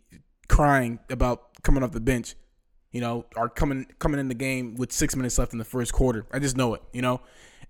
crying 0.48 0.98
about 1.10 1.62
coming 1.62 1.82
off 1.82 1.92
the 1.92 2.00
bench, 2.00 2.34
you 2.90 3.00
know, 3.02 3.26
or 3.36 3.50
coming 3.50 3.86
coming 3.98 4.18
in 4.18 4.28
the 4.28 4.34
game 4.34 4.74
with 4.76 4.90
six 4.90 5.14
minutes 5.14 5.38
left 5.38 5.52
in 5.52 5.58
the 5.58 5.64
first 5.64 5.92
quarter. 5.92 6.26
I 6.32 6.38
just 6.38 6.56
know 6.56 6.74
it, 6.74 6.82
you 6.92 7.02
know. 7.02 7.20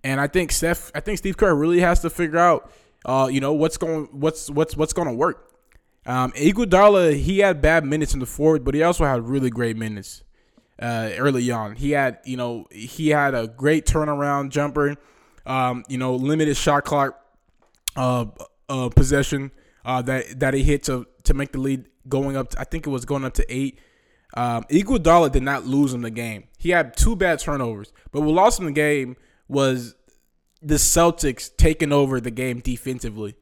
And 0.05 0.21
I 0.21 0.29
think 0.29 0.53
Steph 0.53 0.93
I 0.95 1.01
think 1.01 1.19
Steve 1.19 1.37
Kerr 1.37 1.55
really 1.55 1.81
has 1.81 2.01
to 2.01 2.11
figure 2.11 2.39
out 2.39 2.71
uh, 3.05 3.29
you 3.31 3.41
know, 3.41 3.53
what's 3.53 3.77
going 3.77 4.09
what's 4.13 4.49
what's 4.49 4.77
what's 4.77 4.93
gonna 4.93 5.15
work. 5.15 5.51
Um, 6.07 6.33
Iguodala, 6.33 7.17
he 7.17 7.39
had 7.39 7.61
bad 7.61 7.85
minutes 7.85 8.15
in 8.15 8.21
the 8.21 8.27
fourth, 8.27 8.63
but 8.63 8.75
he 8.75 8.83
also 8.83 9.05
had 9.05 9.29
really 9.29 9.51
great 9.51 9.77
minutes 9.77 10.23
uh, 10.81 11.11
early 11.19 11.51
on. 11.51 11.77
He 11.77 11.93
had, 11.93 12.19
you 12.25 12.37
know, 12.37 12.67
he 12.71 13.09
had 13.09 13.35
a 13.35 13.47
great 13.47 13.87
turnaround 13.87 14.51
jumper, 14.51 14.97
um, 15.47 15.85
you 15.89 15.99
know, 15.99 16.15
limited 16.15 16.57
shot 16.57 16.85
clock 16.85 17.21
uh, 17.97 18.27
uh, 18.69 18.89
possession 18.91 19.51
uh, 19.85 20.03
that 20.03 20.41
that 20.41 20.55
he 20.55 20.63
hit 20.63 20.85
to 20.85 21.07
to 21.25 21.35
make 21.35 21.53
the 21.53 21.59
lead 21.59 21.87
going 22.09 22.37
up. 22.37 22.51
To, 22.51 22.61
I 22.61 22.65
think 22.65 22.87
it 22.87 22.91
was 22.91 23.05
going 23.05 23.25
up 23.25 23.35
to 23.35 23.47
eight. 23.49 23.79
Um, 24.37 24.65
Iguodala 24.65 25.31
did 25.31 25.45
not 25.45 25.65
lose 25.65 25.95
in 25.95 26.03
the 26.03 26.11
game. 26.11 26.45
He 26.59 26.71
had 26.71 26.97
two 26.97 27.15
bad 27.15 27.39
turnovers, 27.39 27.93
but 28.11 28.23
what 28.23 28.35
lost 28.35 28.59
him 28.59 28.67
the 28.67 28.73
game 28.73 29.17
was 29.47 29.95
the 30.61 30.75
Celtics 30.75 31.55
taking 31.57 31.93
over 31.93 32.21
the 32.21 32.31
game 32.31 32.61
defensively. 32.61 33.37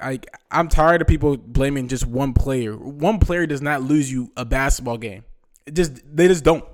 Like 0.00 0.26
I'm 0.50 0.68
tired 0.68 1.00
of 1.00 1.06
people 1.06 1.36
blaming 1.36 1.88
just 1.88 2.06
one 2.06 2.34
player. 2.34 2.76
One 2.76 3.20
player 3.20 3.46
does 3.46 3.62
not 3.62 3.82
lose 3.82 4.12
you 4.12 4.32
a 4.36 4.44
basketball 4.44 4.98
game. 4.98 5.24
Just 5.70 6.00
they 6.04 6.28
just 6.28 6.44
don't. 6.44 6.64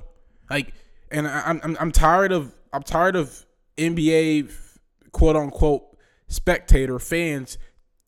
Like, 0.50 0.72
and 1.10 1.26
I'm 1.26 1.60
I'm, 1.62 1.76
I'm 1.80 1.92
tired 1.92 2.32
of 2.32 2.54
I'm 2.72 2.82
tired 2.82 3.16
of 3.16 3.44
NBA 3.76 4.52
quote 5.12 5.36
unquote 5.36 5.96
spectator 6.28 6.98
fans 6.98 7.58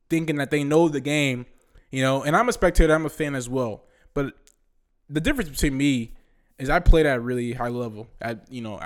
thinking 0.09 0.37
that 0.37 0.51
they 0.51 0.65
know 0.65 0.89
the 0.89 1.01
game, 1.01 1.47
you 1.91 2.03
know. 2.03 2.23
And 2.23 2.37
I'm 2.37 2.49
a 2.49 2.53
spectator. 2.53 2.95
I'm 2.95 3.07
a 3.07 3.11
fan 3.11 3.35
as 3.35 3.49
well. 3.49 3.85
But 4.15 4.35
the 5.09 5.21
difference 5.21 5.51
between 5.51 5.77
me 5.77 6.15
is 6.59 6.69
I 6.69 6.79
played 6.79 7.07
at 7.07 7.17
a 7.17 7.21
really 7.21 7.53
high 7.53 7.69
level 7.69 8.09
at 8.21 8.51
you 8.51 8.61
know 8.61 8.81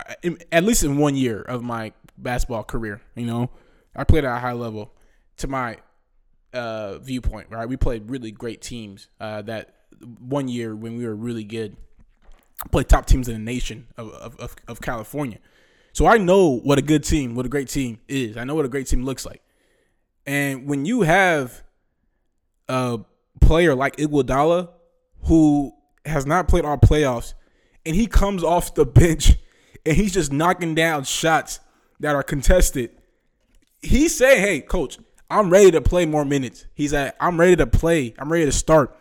at 0.52 0.64
least 0.64 0.85
in 0.85 0.96
one 0.96 1.16
year 1.16 1.42
of 1.42 1.62
my 1.62 1.92
basketball 2.16 2.64
career. 2.64 3.00
You 3.14 3.26
know, 3.26 3.50
I 3.96 4.04
played 4.04 4.24
at 4.24 4.37
a 4.37 4.38
high 4.38 4.52
level 4.52 4.92
to 5.38 5.48
my 5.48 5.78
uh, 6.52 6.98
viewpoint. 6.98 7.48
Right, 7.50 7.68
we 7.68 7.76
played 7.76 8.11
really 8.11 8.30
great 8.30 8.62
teams 8.62 9.09
uh, 9.20 9.42
that 9.42 9.73
one 10.19 10.49
year 10.49 10.75
when 10.75 10.97
we 10.97 11.07
were 11.07 11.14
really 11.14 11.45
good 11.45 11.77
played 12.71 12.88
top 12.88 13.07
teams 13.07 13.29
in 13.29 13.35
the 13.35 13.40
nation 13.40 13.87
of, 13.97 14.37
of, 14.38 14.57
of, 14.69 14.81
California. 14.81 15.38
So 15.93 16.07
I 16.07 16.19
know 16.19 16.59
what 16.59 16.79
a 16.79 16.83
good 16.83 17.05
team, 17.05 17.35
what 17.35 17.47
a 17.47 17.49
great 17.49 17.69
team 17.69 17.99
is. 18.09 18.37
I 18.37 18.45
know 18.45 18.55
what 18.55 18.64
a 18.64 18.69
great 18.69 18.87
team 18.87 19.05
looks 19.05 19.27
like. 19.27 19.43
And 20.27 20.67
when 20.67 20.85
you 20.85 21.03
have 21.03 21.62
a 22.69 23.01
player 23.40 23.75
like 23.75 23.97
Iguodala 23.97 24.71
who 25.25 25.73
has 26.05 26.27
not 26.27 26.49
played 26.49 26.64
all 26.64 26.79
playoffs 26.79 27.35
and 27.85 27.95
he 27.95 28.07
comes 28.07 28.43
off 28.43 28.75
the 28.75 28.87
bench 28.87 29.35
and 29.85 29.97
he's 29.97 30.14
just 30.14 30.33
knocking 30.33 30.75
down 30.75 31.05
shots 31.05 31.61
that 32.01 32.14
are 32.14 32.23
contested, 32.23 32.90
he's 33.83 34.14
saying, 34.14 34.40
"Hey, 34.40 34.61
coach, 34.61 34.99
I'm 35.31 35.51
ready 35.51 35.71
to 35.73 35.81
play 35.81 36.07
more 36.07 36.25
minutes." 36.25 36.64
He's 36.75 36.93
like, 36.93 37.14
"I'm 37.21 37.38
ready 37.38 37.57
to 37.57 37.67
play. 37.67 38.14
I'm 38.19 38.33
ready 38.33 38.47
to 38.47 38.53
start." 38.53 38.97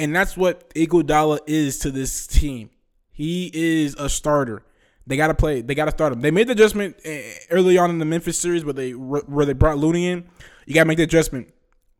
And 0.00 0.16
that's 0.16 0.34
what 0.34 0.72
Iguodala 0.72 1.40
is 1.46 1.78
to 1.80 1.90
this 1.90 2.26
team. 2.26 2.70
He 3.12 3.50
is 3.52 3.94
a 3.96 4.08
starter. 4.08 4.62
They 5.06 5.18
got 5.18 5.26
to 5.26 5.34
play. 5.34 5.60
They 5.60 5.74
got 5.74 5.84
to 5.84 5.90
start 5.90 6.14
him. 6.14 6.22
They 6.22 6.30
made 6.30 6.46
the 6.46 6.52
adjustment 6.52 6.96
eh, 7.04 7.34
early 7.50 7.76
on 7.76 7.90
in 7.90 7.98
the 7.98 8.06
Memphis 8.06 8.38
series 8.38 8.64
where 8.64 8.72
they 8.72 8.92
where 8.92 9.44
they 9.44 9.52
brought 9.52 9.76
Looney 9.76 10.08
in. 10.08 10.26
You 10.64 10.72
got 10.72 10.84
to 10.84 10.88
make 10.88 10.96
the 10.96 11.02
adjustment. 11.02 11.52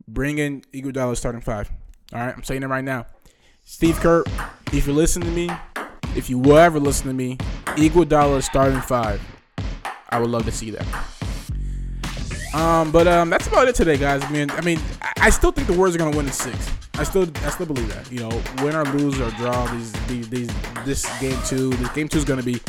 Bring 0.09 0.39
in 0.39 0.63
Iguodala 0.73 1.15
starting 1.15 1.43
five. 1.43 1.71
All 2.15 2.21
right, 2.21 2.35
I'm 2.35 2.43
saying 2.43 2.63
it 2.63 2.69
right 2.69 2.83
now. 2.83 3.05
Steve 3.67 4.01
Kerr, 4.01 4.25
if 4.73 4.87
you 4.87 4.95
listen 4.95 5.21
to 5.21 5.31
me, 5.31 5.51
if 6.17 6.31
you 6.31 6.39
will 6.39 6.57
ever 6.57 6.81
listen 6.81 7.07
to 7.07 7.13
me, 7.13 7.37
Iguodala 7.77 8.43
starting 8.43 8.81
five. 8.81 9.21
I 10.09 10.19
would 10.19 10.31
love 10.31 10.47
to 10.47 10.53
see 10.53 10.71
that. 10.71 10.87
Um, 12.55 12.91
but 12.93 13.07
um, 13.07 13.29
that's 13.29 13.47
about 13.47 13.69
it 13.69 13.75
today, 13.75 13.99
guys. 13.99 14.25
I 14.25 14.31
mean, 14.31 14.51
I 14.53 14.63
mean, 14.63 14.81
I 15.19 15.29
still 15.29 15.53
think 15.53 15.67
the 15.67 15.75
Warriors 15.75 15.97
are 15.97 15.99
gonna 15.99 16.17
win 16.17 16.25
in 16.25 16.33
six. 16.33 16.71
I 17.01 17.03
still 17.05 17.27
I 17.37 17.49
still 17.49 17.65
believe 17.65 17.89
that. 17.95 18.13
You 18.13 18.21
know, 18.21 18.43
win 18.63 18.77
or 18.77 18.85
lose 18.85 19.19
or 19.19 19.31
draw 19.31 19.67
these 19.73 19.91
these, 20.07 20.29
these 20.29 20.51
this 20.85 21.19
game 21.19 21.39
two. 21.47 21.71
This 21.71 21.89
game 21.95 22.09
two 22.11 22.19
is 22.19 22.27
gonna 22.27 22.43
be. 22.43 22.61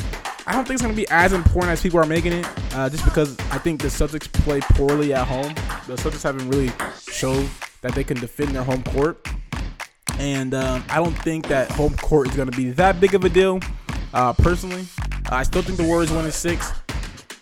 I 0.48 0.54
don't 0.54 0.64
think 0.64 0.76
it's 0.76 0.82
gonna 0.82 0.94
be 0.94 1.08
as 1.10 1.34
important 1.34 1.74
as 1.74 1.82
people 1.82 2.00
are 2.00 2.06
making 2.06 2.32
it. 2.32 2.48
Uh, 2.74 2.90
just 2.90 3.04
because 3.04 3.38
I 3.52 3.58
think 3.58 3.82
the 3.82 3.90
Celtics 3.90 4.32
play 4.32 4.62
poorly 4.62 5.14
at 5.14 5.28
home. 5.28 5.54
The 5.86 5.96
Celtics 5.96 6.24
haven't 6.24 6.48
really 6.48 6.72
showed 7.12 7.50
that 7.82 7.94
they 7.94 8.06
can 8.06 8.22
defend 8.22 8.56
their 8.56 8.64
home 8.64 8.84
court, 8.84 9.28
and 10.18 10.54
um, 10.54 10.82
I 10.90 10.96
don't 10.96 11.18
think 11.24 11.50
that 11.50 11.70
home 11.70 11.98
court 11.98 12.30
is 12.30 12.36
gonna 12.38 12.52
be 12.52 12.72
that 12.72 13.02
big 13.02 13.14
of 13.14 13.26
a 13.26 13.30
deal. 13.30 13.60
Uh, 14.14 14.32
personally, 14.32 14.86
I 15.30 15.44
still 15.44 15.62
think 15.62 15.78
the 15.78 15.84
Warriors 15.84 16.10
win 16.10 16.24
in 16.24 16.32
six. 16.32 16.72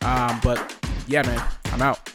Um, 0.01 0.39
but 0.43 0.75
yeah, 1.07 1.21
man, 1.21 1.43
I'm 1.65 1.83
out. 1.83 2.11